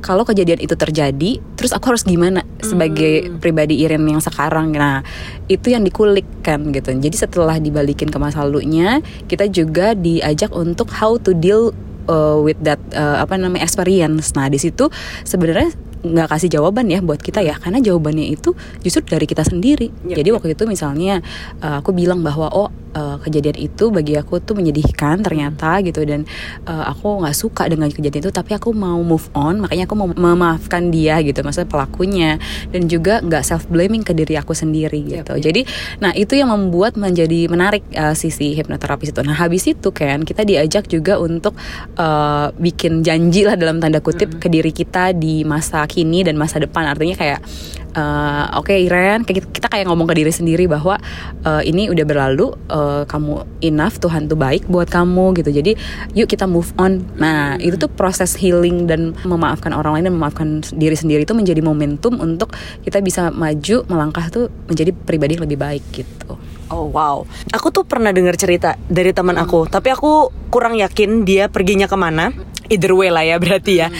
kalau 0.03 0.27
kejadian 0.27 0.59
itu 0.59 0.75
terjadi 0.75 1.39
terus 1.55 1.71
aku 1.71 1.95
harus 1.95 2.03
gimana 2.03 2.43
sebagai 2.59 3.39
pribadi 3.39 3.87
Irin 3.87 4.03
yang 4.03 4.19
sekarang. 4.19 4.75
Nah 4.75 5.07
itu 5.47 5.71
yang 5.71 5.87
dikulik 5.87 6.27
kan 6.43 6.75
gitu. 6.75 6.91
Jadi 6.91 7.17
setelah 7.17 7.57
dibalikin 7.63 8.11
ke 8.11 8.19
masa 8.19 8.43
lalunya 8.43 8.99
kita 9.31 9.47
juga 9.47 9.95
diajak 9.95 10.51
untuk 10.53 10.91
how 10.91 11.15
to 11.23 11.31
deal 11.33 11.71
uh, 12.11 12.39
with 12.43 12.59
that 12.67 12.83
uh, 12.99 13.23
apa 13.23 13.39
namanya 13.39 13.63
experience. 13.63 14.35
Nah 14.35 14.51
di 14.51 14.59
situ 14.59 14.91
sebenarnya 15.23 15.71
nggak 16.03 16.29
kasih 16.35 16.51
jawaban 16.59 16.91
ya 16.91 16.99
buat 16.99 17.23
kita 17.23 17.41
ya 17.43 17.55
karena 17.59 17.79
jawabannya 17.79 18.27
itu 18.35 18.55
justru 18.83 19.07
dari 19.07 19.27
kita 19.27 19.47
sendiri. 19.47 19.91
Yep, 20.11 20.17
Jadi 20.19 20.29
yep. 20.29 20.37
waktu 20.39 20.49
itu 20.59 20.65
misalnya 20.67 21.23
uh, 21.63 21.79
aku 21.79 21.95
bilang 21.95 22.27
bahwa 22.27 22.51
oh 22.51 22.69
uh, 22.99 23.17
kejadian 23.23 23.59
itu 23.59 23.89
bagi 23.95 24.19
aku 24.19 24.43
tuh 24.43 24.59
menyedihkan 24.59 25.23
ternyata 25.23 25.79
gitu 25.87 26.03
dan 26.03 26.27
uh, 26.67 26.91
aku 26.91 27.23
nggak 27.23 27.37
suka 27.37 27.71
dengan 27.71 27.89
kejadian 27.89 28.29
itu 28.29 28.33
tapi 28.35 28.59
aku 28.59 28.75
mau 28.75 28.99
move 29.01 29.31
on 29.33 29.63
makanya 29.63 29.87
aku 29.87 29.95
mau 29.95 30.09
memaafkan 30.11 30.91
dia 30.91 31.23
gitu 31.23 31.41
maksudnya 31.41 31.71
pelakunya 31.71 32.31
dan 32.75 32.91
juga 32.91 33.23
nggak 33.23 33.43
self 33.47 33.71
blaming 33.71 34.05
ke 34.05 34.13
diri 34.13 34.35
aku 34.37 34.53
sendiri 34.53 35.03
Yep, 35.03 35.15
gitu. 35.25 35.33
yep. 35.37 35.43
Jadi 35.43 35.61
nah 35.99 36.13
itu 36.15 36.33
yang 36.39 36.51
membuat 36.53 36.95
menjadi 36.97 37.51
menarik 37.51 37.85
uh, 37.97 38.15
sisi 38.17 38.55
hipnoterapis 38.57 39.13
itu. 39.13 39.21
Nah 39.25 39.37
habis 39.37 39.67
itu 39.67 39.89
kan 39.91 40.23
kita 40.23 40.47
diajak 40.47 40.87
juga 40.89 41.19
untuk 41.19 41.57
uh, 41.99 42.51
bikin 42.57 43.03
janji 43.05 43.45
lah 43.45 43.59
dalam 43.59 43.79
tanda 43.83 44.01
kutip 44.01 44.39
ke 44.39 44.49
diri 44.49 44.71
kita 44.71 45.13
di 45.17 45.43
masa 45.43 45.85
kini 45.93 46.25
dan 46.25 46.41
masa 46.41 46.57
depan. 46.57 46.89
Artinya 46.89 47.13
kayak 47.13 47.45
uh, 47.93 48.57
oke 48.57 48.73
Iren 48.73 49.29
kayak 49.29 49.53
kita, 49.53 49.69
kayak 49.69 49.85
ngomong 49.93 50.09
ke 50.09 50.17
diri 50.17 50.33
sendiri 50.33 50.65
bahwa 50.65 50.97
uh, 51.45 51.61
ini 51.61 51.93
udah 51.93 52.05
berlalu, 52.09 52.57
uh, 52.73 53.05
kamu 53.05 53.45
enough, 53.61 54.01
Tuhan 54.01 54.33
tuh 54.33 54.41
baik 54.41 54.65
buat 54.73 54.89
kamu 54.89 55.37
gitu. 55.45 55.53
Jadi 55.53 55.77
yuk 56.17 56.33
kita 56.33 56.49
move 56.49 56.73
on. 56.81 57.05
Nah 57.21 57.61
itu 57.61 57.77
tuh 57.77 57.93
proses 57.93 58.33
healing 58.41 58.89
dan 58.89 59.13
memaafkan 59.29 59.77
orang 59.77 60.01
lain 60.01 60.09
dan 60.09 60.15
memaafkan 60.17 60.49
diri 60.73 60.97
sendiri 60.97 61.29
itu 61.29 61.37
menjadi 61.37 61.61
momentum 61.61 62.17
untuk 62.17 62.57
kita 62.81 63.05
bisa 63.05 63.29
maju 63.29 63.85
melangkah 63.93 64.33
tuh 64.33 64.49
menjadi 64.73 64.97
pribadi 64.97 65.37
yang 65.37 65.45
lebih 65.45 65.61
baik 65.61 65.85
gitu. 65.93 66.41
Oh 66.73 66.89
wow, 66.89 67.29
aku 67.53 67.69
tuh 67.69 67.85
pernah 67.85 68.17
dengar 68.17 68.33
cerita 68.41 68.81
dari 68.89 69.13
teman 69.13 69.37
aku, 69.37 69.69
tapi 69.69 69.93
aku 69.93 70.33
kurang 70.49 70.81
yakin 70.81 71.29
dia 71.29 71.53
perginya 71.53 71.85
ke 71.85 72.01
mana. 72.01 72.33
Either 72.73 72.97
way 72.97 73.13
lah 73.13 73.21
ya 73.21 73.37
berarti 73.37 73.85
ya. 73.85 73.93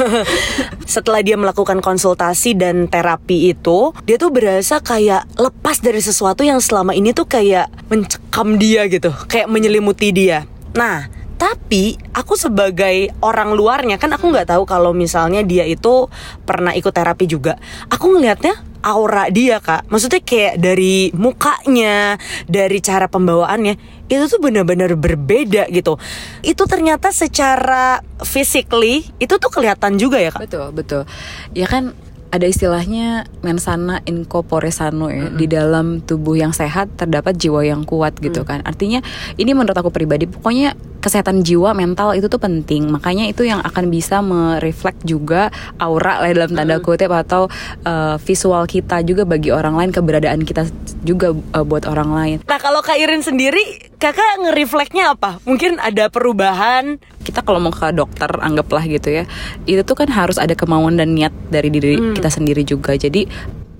Setelah 0.94 1.20
dia 1.20 1.36
melakukan 1.36 1.84
konsultasi 1.84 2.56
dan 2.56 2.88
terapi 2.88 3.52
itu, 3.52 3.92
dia 4.08 4.16
tuh 4.16 4.32
berasa 4.32 4.80
kayak 4.80 5.28
lepas 5.36 5.84
dari 5.84 6.00
sesuatu 6.00 6.40
yang 6.40 6.64
selama 6.64 6.96
ini 6.96 7.12
tuh 7.12 7.28
kayak 7.28 7.68
mencekam 7.92 8.56
dia 8.56 8.88
gitu, 8.88 9.12
kayak 9.28 9.52
menyelimuti 9.52 10.16
dia. 10.16 10.48
Nah, 10.72 11.12
tapi 11.36 12.00
aku 12.16 12.40
sebagai 12.40 13.12
orang 13.24 13.52
luarnya 13.52 13.96
kan 14.00 14.12
aku 14.16 14.28
nggak 14.28 14.52
tahu 14.52 14.64
kalau 14.64 14.96
misalnya 14.96 15.44
dia 15.44 15.68
itu 15.68 16.08
pernah 16.48 16.72
ikut 16.72 16.92
terapi 16.92 17.28
juga. 17.28 17.60
Aku 17.92 18.16
ngelihatnya 18.16 18.69
aura 18.80 19.28
dia 19.28 19.60
kak, 19.60 19.88
maksudnya 19.92 20.20
kayak 20.24 20.56
dari 20.60 21.12
mukanya, 21.12 22.16
dari 22.48 22.78
cara 22.80 23.06
pembawaannya 23.06 23.74
itu 24.10 24.24
tuh 24.26 24.40
benar-benar 24.42 24.96
berbeda 24.98 25.70
gitu. 25.70 26.00
Itu 26.42 26.66
ternyata 26.66 27.14
secara 27.14 28.02
physically 28.26 29.06
itu 29.22 29.34
tuh 29.38 29.50
kelihatan 29.52 30.00
juga 30.00 30.18
ya 30.18 30.34
kak. 30.34 30.42
Betul, 30.48 30.66
betul. 30.74 31.02
Ya 31.54 31.70
kan 31.70 31.94
ada 32.30 32.46
istilahnya 32.46 33.26
mensana 33.42 34.06
in 34.06 34.22
corpore 34.22 34.70
sano 34.70 35.10
ya. 35.10 35.28
Di 35.30 35.50
dalam 35.50 35.98
tubuh 36.02 36.38
yang 36.38 36.54
sehat 36.54 36.94
terdapat 36.94 37.34
jiwa 37.34 37.66
yang 37.66 37.82
kuat 37.82 38.16
gitu 38.22 38.46
kan. 38.46 38.62
Artinya 38.62 39.02
ini 39.34 39.50
menurut 39.50 39.74
aku 39.74 39.90
pribadi 39.90 40.30
pokoknya 40.30 40.78
kesehatan 41.00 41.42
jiwa 41.42 41.72
mental 41.72 42.12
itu 42.14 42.28
tuh 42.28 42.38
penting. 42.38 42.88
Makanya 42.92 43.26
itu 43.26 43.48
yang 43.48 43.60
akan 43.64 43.88
bisa 43.88 44.20
mereflek 44.20 45.00
juga 45.02 45.48
aura 45.80 46.22
lah 46.22 46.30
dalam 46.30 46.52
tanda 46.52 46.78
kutip 46.78 47.10
atau 47.10 47.48
uh, 47.88 48.16
visual 48.20 48.64
kita 48.68 49.02
juga 49.02 49.24
bagi 49.24 49.50
orang 49.50 49.74
lain 49.74 49.90
keberadaan 49.90 50.44
kita 50.44 50.68
juga 51.02 51.32
uh, 51.32 51.64
buat 51.64 51.88
orang 51.88 52.10
lain. 52.12 52.36
Nah 52.46 52.60
kalau 52.60 52.84
kak 52.84 53.00
Irin 53.00 53.24
sendiri, 53.24 53.90
kakak 53.96 54.44
ngerefleksnya 54.44 55.16
apa? 55.16 55.40
Mungkin 55.48 55.80
ada 55.80 56.12
perubahan? 56.12 57.00
kita 57.20 57.44
kalau 57.44 57.60
mau 57.60 57.70
ke 57.70 57.84
dokter 57.92 58.26
anggaplah 58.40 58.82
gitu 58.88 59.22
ya 59.22 59.24
itu 59.68 59.84
tuh 59.84 59.92
kan 59.92 60.08
harus 60.08 60.40
ada 60.40 60.56
kemauan 60.56 60.96
dan 60.96 61.12
niat 61.12 61.30
dari 61.52 61.68
diri 61.68 62.16
kita 62.16 62.32
sendiri 62.32 62.64
juga 62.64 62.96
jadi 62.96 63.28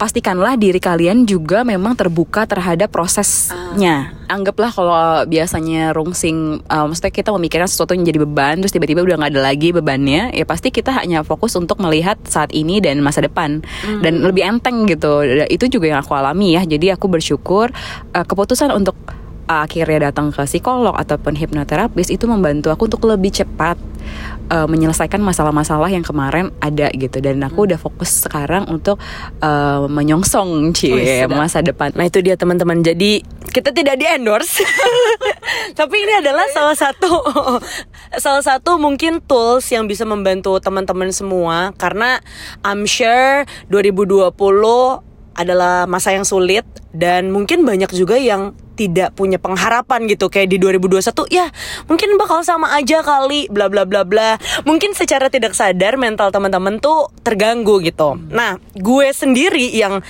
pastikanlah 0.00 0.56
diri 0.56 0.80
kalian 0.80 1.28
juga 1.28 1.60
memang 1.60 1.92
terbuka 1.92 2.48
terhadap 2.48 2.88
prosesnya. 2.88 4.16
Anggaplah 4.32 4.72
kalau 4.72 5.28
biasanya 5.28 5.92
rungsing 5.92 6.64
uh, 6.64 6.88
maksudnya 6.88 7.12
kita 7.12 7.28
memikirkan 7.36 7.68
sesuatu 7.68 7.92
yang 7.92 8.08
jadi 8.08 8.24
beban 8.24 8.64
terus 8.64 8.72
tiba-tiba 8.72 9.04
udah 9.04 9.20
nggak 9.20 9.36
ada 9.36 9.42
lagi 9.44 9.76
bebannya 9.76 10.32
ya 10.32 10.48
pasti 10.48 10.72
kita 10.72 10.96
hanya 11.04 11.20
fokus 11.20 11.52
untuk 11.60 11.76
melihat 11.84 12.16
saat 12.24 12.48
ini 12.56 12.80
dan 12.80 13.04
masa 13.04 13.20
depan. 13.20 13.60
Dan 14.00 14.24
lebih 14.24 14.40
enteng 14.48 14.88
gitu. 14.88 15.20
Itu 15.52 15.68
juga 15.68 15.92
yang 15.92 16.00
aku 16.00 16.16
alami 16.16 16.56
ya. 16.56 16.64
Jadi 16.64 16.88
aku 16.88 17.12
bersyukur 17.12 17.68
uh, 18.16 18.24
keputusan 18.24 18.72
untuk 18.72 18.96
akhirnya 19.50 20.14
datang 20.14 20.30
ke 20.30 20.46
psikolog 20.46 20.94
ataupun 20.94 21.34
hipnoterapis 21.34 22.08
itu 22.14 22.24
membantu 22.30 22.70
aku 22.70 22.86
untuk 22.86 23.02
lebih 23.04 23.34
cepat 23.34 23.74
uh, 24.50 24.66
menyelesaikan 24.66 25.22
masalah-masalah 25.22 25.88
yang 25.88 26.02
kemarin 26.02 26.50
ada 26.58 26.90
gitu. 26.92 27.22
Dan 27.22 27.40
aku 27.46 27.70
udah 27.70 27.78
fokus 27.78 28.26
sekarang 28.26 28.66
untuk 28.66 28.98
uh, 29.40 29.86
menyongsong 29.86 30.74
cie 30.74 30.92
Wih, 30.92 31.06
sedap. 31.24 31.38
masa 31.38 31.62
depan. 31.62 31.94
Nah 31.94 32.10
itu 32.10 32.20
dia 32.20 32.34
teman-teman. 32.34 32.82
Jadi 32.82 33.22
kita 33.54 33.70
tidak 33.70 33.96
di 33.96 34.06
endorse. 34.10 34.60
Tapi 35.78 35.96
ini 35.96 36.12
adalah 36.20 36.44
salah 36.50 36.76
satu 36.76 37.10
salah 38.24 38.42
satu 38.42 38.76
mungkin 38.76 39.22
tools 39.24 39.64
yang 39.70 39.86
bisa 39.86 40.02
membantu 40.04 40.58
teman-teman 40.58 41.14
semua. 41.14 41.72
Karena 41.78 42.18
I'm 42.66 42.84
sure 42.84 43.46
2020 43.70 45.09
adalah 45.40 45.88
masa 45.88 46.12
yang 46.12 46.28
sulit 46.28 46.62
dan 46.92 47.32
mungkin 47.32 47.64
banyak 47.64 47.88
juga 47.96 48.20
yang 48.20 48.52
tidak 48.76 49.12
punya 49.12 49.36
pengharapan 49.36 50.08
gitu. 50.08 50.32
Kayak 50.32 50.48
di 50.52 50.58
2021 50.60 51.28
ya 51.28 51.46
mungkin 51.84 52.16
bakal 52.16 52.40
sama 52.40 52.72
aja 52.72 53.04
kali 53.04 53.48
bla 53.52 53.68
bla 53.68 53.84
bla 53.84 54.04
bla. 54.04 54.40
Mungkin 54.64 54.96
secara 54.96 55.28
tidak 55.28 55.52
sadar 55.52 56.00
mental 56.00 56.32
teman-teman 56.32 56.80
tuh 56.80 57.12
terganggu 57.20 57.80
gitu. 57.84 58.16
Nah 58.32 58.56
gue 58.72 59.08
sendiri 59.12 59.68
yang 59.72 60.00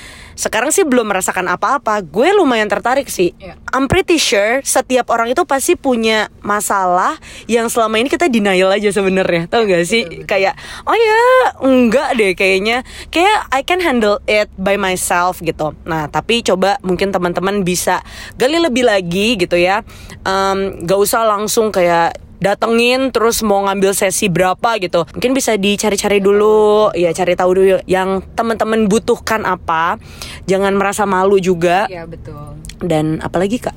sekarang 0.40 0.72
sih 0.72 0.88
belum 0.88 1.12
merasakan 1.12 1.52
apa-apa. 1.52 2.00
Gue 2.00 2.32
lumayan 2.32 2.64
tertarik 2.64 3.12
sih. 3.12 3.36
Iya. 3.36 3.60
I'm 3.76 3.92
pretty 3.92 4.16
sure 4.16 4.64
setiap 4.64 5.12
orang 5.12 5.28
itu 5.28 5.44
pasti 5.44 5.76
punya 5.76 6.32
masalah 6.40 7.20
yang 7.44 7.68
selama 7.68 8.00
ini 8.00 8.08
kita 8.08 8.32
denial 8.32 8.72
aja 8.72 8.88
sebenarnya. 8.88 9.52
Tau 9.52 9.68
gak 9.68 9.84
sih? 9.84 10.24
Kayak 10.24 10.56
oh 10.88 10.96
ya 10.96 11.20
enggak 11.60 12.16
deh 12.16 12.32
kayaknya. 12.32 12.88
Kayak 13.12 13.52
I 13.52 13.60
can 13.60 13.84
handle 13.84 14.24
it 14.24 14.48
by 14.56 14.80
myself 14.80 15.44
gitu. 15.44 15.76
Nah 15.84 16.08
tapi 16.08 16.40
coba 16.40 16.80
mungkin 16.80 17.12
teman-teman 17.12 17.60
bisa 17.60 18.00
gali 18.40 18.56
lebih 18.56 18.88
lagi 18.88 19.36
gitu 19.36 19.60
ya. 19.60 19.84
Em, 20.24 20.88
gak 20.88 20.96
usah 21.04 21.28
langsung 21.28 21.68
kayak 21.68 22.29
datengin 22.40 23.12
terus 23.12 23.44
mau 23.44 23.62
ngambil 23.68 23.92
sesi 23.92 24.26
berapa 24.32 24.80
gitu. 24.80 25.04
Mungkin 25.14 25.32
bisa 25.36 25.54
dicari-cari 25.54 26.18
dulu. 26.18 26.90
Ya 26.96 27.12
cari 27.12 27.36
tahu 27.36 27.50
dulu 27.54 27.78
yang 27.84 28.24
teman-teman 28.34 28.88
butuhkan 28.88 29.44
apa. 29.44 30.00
Jangan 30.48 30.74
merasa 30.74 31.04
malu 31.04 31.36
juga. 31.38 31.86
Iya 31.86 32.08
betul. 32.08 32.58
dan 32.80 33.20
apalagi 33.20 33.60
kak 33.60 33.76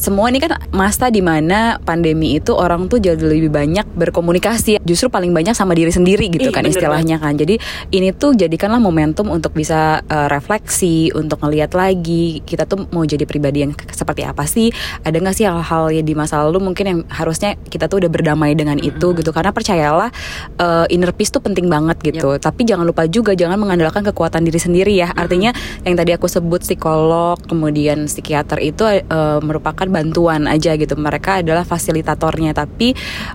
semua 0.00 0.32
ini 0.32 0.40
kan 0.40 0.56
masa 0.72 1.12
di 1.12 1.20
mana 1.20 1.76
pandemi 1.84 2.40
itu 2.40 2.56
orang 2.56 2.88
tuh 2.88 2.96
jadi 2.96 3.20
lebih 3.20 3.52
banyak 3.52 3.84
berkomunikasi. 3.84 4.80
Justru 4.80 5.12
paling 5.12 5.28
banyak 5.28 5.52
sama 5.52 5.76
diri 5.76 5.92
sendiri 5.92 6.32
gitu 6.32 6.48
Ih, 6.48 6.54
kan 6.56 6.64
bener 6.64 6.72
istilahnya 6.72 7.20
kan. 7.20 7.36
Jadi 7.36 7.60
ini 7.92 8.16
tuh 8.16 8.32
jadikanlah 8.32 8.80
momentum 8.80 9.28
untuk 9.28 9.52
bisa 9.52 10.00
uh, 10.08 10.32
refleksi 10.32 11.12
untuk 11.12 11.44
ngelihat 11.44 11.76
lagi 11.76 12.40
kita 12.48 12.64
tuh 12.64 12.88
mau 12.96 13.04
jadi 13.04 13.28
pribadi 13.28 13.68
yang 13.68 13.76
seperti 13.92 14.24
apa 14.24 14.48
sih? 14.48 14.72
Ada 15.04 15.20
nggak 15.20 15.36
sih 15.36 15.44
hal-hal 15.44 15.92
ya 15.92 16.00
di 16.00 16.16
masa 16.16 16.40
lalu 16.48 16.64
mungkin 16.64 16.84
yang 16.88 17.00
harusnya 17.12 17.60
kita 17.68 17.84
tuh 17.84 18.00
udah 18.00 18.08
berdamai 18.08 18.56
dengan 18.56 18.80
itu 18.80 19.12
gitu. 19.12 19.30
Karena 19.36 19.52
percayalah 19.52 20.08
uh, 20.56 20.88
inner 20.88 21.12
peace 21.12 21.28
tuh 21.28 21.44
penting 21.44 21.68
banget 21.68 22.00
gitu. 22.00 22.40
Tapi 22.40 22.64
jangan 22.64 22.88
lupa 22.88 23.04
juga 23.04 23.36
jangan 23.36 23.60
mengandalkan 23.60 24.00
kekuatan 24.08 24.48
diri 24.48 24.56
sendiri 24.56 24.96
ya. 24.96 25.12
Artinya 25.12 25.52
yang 25.84 25.92
tadi 25.92 26.16
aku 26.16 26.24
sebut 26.24 26.64
psikolog 26.64 27.36
kemudian 27.44 28.08
psikiater 28.08 28.64
itu 28.64 28.88
uh, 28.88 29.44
merupakan 29.44 29.89
bantuan 29.90 30.46
aja 30.46 30.78
gitu. 30.78 30.94
Mereka 30.94 31.42
adalah 31.42 31.66
fasilitatornya. 31.66 32.54
Tapi 32.54 32.94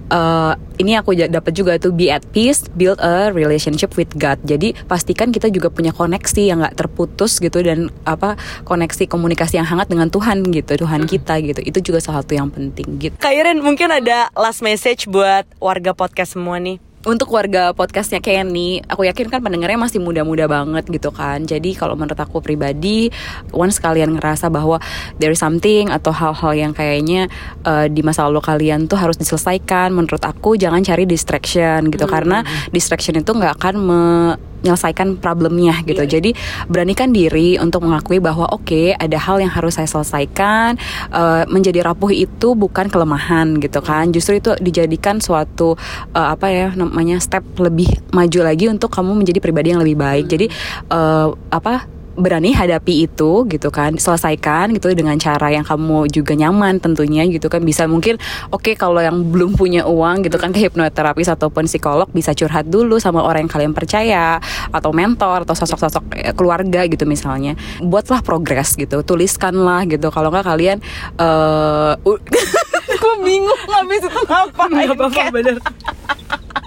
uh, 0.09 0.55
ini 0.79 0.95
aku 0.95 1.15
dapat 1.15 1.51
juga 1.55 1.77
tuh 1.77 1.91
be 1.91 2.11
at 2.11 2.23
peace 2.31 2.67
build 2.73 2.99
a 3.03 3.31
relationship 3.31 3.93
with 3.99 4.09
God. 4.15 4.39
Jadi 4.47 4.75
pastikan 4.87 5.29
kita 5.35 5.51
juga 5.51 5.67
punya 5.71 5.91
koneksi 5.91 6.41
yang 6.41 6.63
nggak 6.63 6.79
terputus 6.79 7.37
gitu 7.43 7.59
dan 7.61 7.91
apa 8.07 8.39
koneksi 8.63 9.07
komunikasi 9.07 9.59
yang 9.59 9.67
hangat 9.67 9.91
dengan 9.91 10.07
Tuhan 10.07 10.47
gitu 10.51 10.79
Tuhan 10.79 11.05
kita 11.05 11.43
gitu. 11.43 11.59
Itu 11.61 11.79
juga 11.83 11.99
salah 11.99 12.23
satu 12.23 12.33
yang 12.39 12.49
penting 12.49 12.97
gitu. 12.97 13.15
Kak 13.19 13.35
Iren 13.35 13.59
mungkin 13.59 13.91
ada 13.91 14.31
last 14.33 14.63
message 14.63 15.07
buat 15.11 15.43
warga 15.59 15.91
podcast 15.91 16.39
semua 16.39 16.57
nih 16.63 16.79
untuk 17.05 17.29
warga 17.29 17.71
podcastnya 17.77 18.17
Kenny, 18.17 18.81
aku 18.81 19.05
yakin 19.05 19.29
kan 19.29 19.39
pendengarnya 19.45 19.77
masih 19.77 20.01
muda-muda 20.01 20.49
banget 20.49 20.89
gitu 20.89 21.13
kan. 21.13 21.45
Jadi 21.45 21.77
kalau 21.77 21.93
menurut 21.93 22.17
aku 22.17 22.41
pribadi, 22.41 23.13
once 23.53 23.77
kalian 23.77 24.17
ngerasa 24.17 24.49
bahwa 24.49 24.81
there 25.21 25.31
is 25.31 25.39
something 25.39 25.93
atau 25.93 26.09
hal-hal 26.09 26.51
yang 26.57 26.73
kayaknya 26.73 27.29
uh, 27.63 27.85
di 27.85 28.01
masa 28.01 28.25
lalu 28.25 28.41
kalian 28.41 28.89
tuh 28.89 28.97
harus 28.97 29.21
diselesaikan, 29.21 29.93
menurut 29.93 30.21
aku 30.25 30.57
jangan 30.57 30.81
cari 30.81 31.05
distraction 31.05 31.93
gitu 31.93 32.09
karena 32.09 32.41
distraction 32.73 33.21
itu 33.21 33.29
nggak 33.29 33.53
akan 33.61 33.75
menyelesaikan 33.85 35.21
problemnya 35.21 35.85
gitu. 35.85 36.01
Jadi 36.01 36.33
beranikan 36.65 37.13
diri 37.13 37.61
untuk 37.61 37.85
mengakui 37.85 38.17
bahwa 38.17 38.49
oke 38.49 38.97
ada 38.97 39.17
hal 39.21 39.37
yang 39.37 39.53
harus 39.53 39.77
saya 39.77 39.85
selesaikan. 39.85 40.81
Uh, 41.13 41.45
menjadi 41.53 41.85
rapuh 41.85 42.09
itu 42.09 42.57
bukan 42.57 42.89
kelemahan 42.89 43.61
gitu 43.61 43.77
kan. 43.85 44.09
Justru 44.09 44.41
itu 44.41 44.57
dijadikan 44.57 45.21
suatu 45.21 45.77
uh, 46.17 46.33
apa 46.33 46.49
ya 46.49 46.67
namanya 46.95 47.19
step 47.19 47.43
lebih 47.59 47.91
maju 48.15 48.39
lagi 48.39 48.71
untuk 48.71 48.87
kamu 48.87 49.19
menjadi 49.19 49.43
pribadi 49.43 49.75
yang 49.75 49.83
lebih 49.83 49.99
baik. 49.99 50.31
Jadi 50.31 50.47
uh, 50.95 51.35
apa 51.51 51.91
berani 52.15 52.55
hadapi 52.55 53.11
itu 53.11 53.43
gitu 53.51 53.67
kan 53.67 53.99
selesaikan 53.99 54.71
gitu 54.71 54.87
dengan 54.95 55.19
cara 55.19 55.51
yang 55.51 55.67
kamu 55.67 56.07
juga 56.07 56.31
nyaman 56.39 56.79
tentunya 56.79 57.27
gitu 57.27 57.51
kan. 57.51 57.59
Bisa 57.67 57.83
mungkin 57.83 58.15
oke 58.55 58.79
kalau 58.79 59.03
yang 59.03 59.27
belum 59.27 59.59
punya 59.59 59.83
uang 59.83 60.23
gitu 60.23 60.39
kan 60.39 60.55
ke 60.55 60.63
hipnoterapis 60.63 61.27
ataupun 61.35 61.67
psikolog 61.67 62.07
bisa 62.15 62.31
curhat 62.31 62.71
dulu 62.71 62.95
sama 63.03 63.19
orang 63.19 63.43
yang 63.43 63.51
kalian 63.51 63.73
percaya 63.75 64.39
atau 64.71 64.95
mentor 64.95 65.43
atau 65.43 65.51
sosok-sosok 65.51 66.03
eh, 66.15 66.31
keluarga 66.31 66.87
gitu 66.87 67.03
misalnya. 67.03 67.59
Buatlah 67.83 68.23
progres 68.23 68.79
gitu 68.79 69.03
tuliskanlah 69.03 69.83
gitu. 69.91 70.07
Kalau 70.15 70.31
nggak 70.31 70.47
kalian 70.47 70.79
eh 71.19 71.99
uh, 71.99 72.15
gue 73.03 73.15
bingung 73.19 73.63
habis 73.67 73.99
itu 73.99 74.21
ngapain. 74.31 74.71
Nggak 74.71 74.95
apa-apa 74.95 75.23
bener 75.35 75.59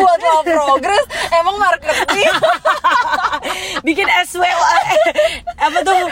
buat 0.00 0.18
lo 0.20 0.36
progres 0.42 1.04
emang 1.30 1.56
marketing. 1.58 2.32
Bikin 3.86 4.06
SW 4.26 4.44
eh, 4.44 4.56
apa 5.66 5.78
tuh? 5.82 6.04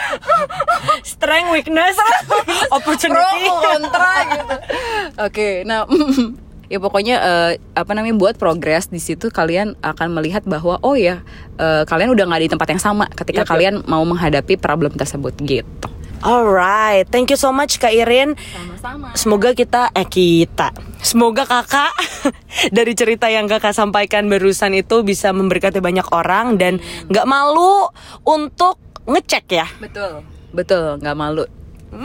Strength 1.03 1.49
weakness. 1.51 1.95
Opportunity. 2.77 3.45
Pro 3.47 3.55
kontra 3.61 4.13
gitu. 4.29 4.55
Oke 5.19 5.47
nah 5.63 5.85
ya 6.71 6.81
pokoknya 6.81 7.15
eh, 7.21 7.51
apa 7.77 7.91
namanya 7.93 8.15
buat 8.17 8.35
progres 8.39 8.89
di 8.89 8.97
situ 8.97 9.29
kalian 9.29 9.77
akan 9.85 10.09
melihat 10.15 10.41
bahwa 10.47 10.81
oh 10.81 10.97
ya 10.97 11.21
eh, 11.61 11.83
kalian 11.85 12.09
udah 12.15 12.25
nggak 12.25 12.41
di 12.47 12.49
tempat 12.49 12.67
yang 12.73 12.81
sama 12.81 13.05
ketika 13.13 13.45
yap. 13.45 13.49
kalian 13.49 13.73
mau 13.85 14.01
menghadapi 14.01 14.57
problem 14.57 14.95
tersebut 14.97 15.37
gitu 15.43 15.87
Alright, 16.23 17.03
thank 17.11 17.27
you 17.27 17.35
so 17.35 17.51
much 17.51 17.75
Kak 17.77 17.91
Irin. 17.91 18.39
sama-sama. 18.39 19.11
Semoga 19.13 19.51
kita 19.51 19.91
eh 19.91 20.07
kita, 20.07 20.71
semoga 20.97 21.43
kakak 21.43 21.91
dari 22.77 22.95
cerita 22.95 23.27
yang 23.27 23.43
kakak 23.45 23.75
sampaikan 23.75 24.25
barusan 24.25 24.71
itu 24.71 25.03
bisa 25.03 25.29
memberkati 25.29 25.77
banyak 25.77 26.07
orang 26.09 26.55
dan 26.55 26.79
nggak 27.07 27.27
malu 27.27 27.91
untuk 28.23 28.79
ngecek 29.03 29.45
ya. 29.51 29.67
betul. 29.77 30.23
Betul 30.49 30.95
nggak 30.97 31.17
malu. 31.17 31.43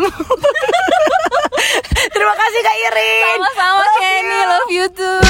Terima 2.08 2.34
kasih 2.34 2.60
Kak 2.60 2.76
Irin. 2.90 3.22
sama-sama 3.38 3.84
Kenny. 3.96 4.40
love 4.42 4.72
you 4.74 4.86
too 4.90 5.22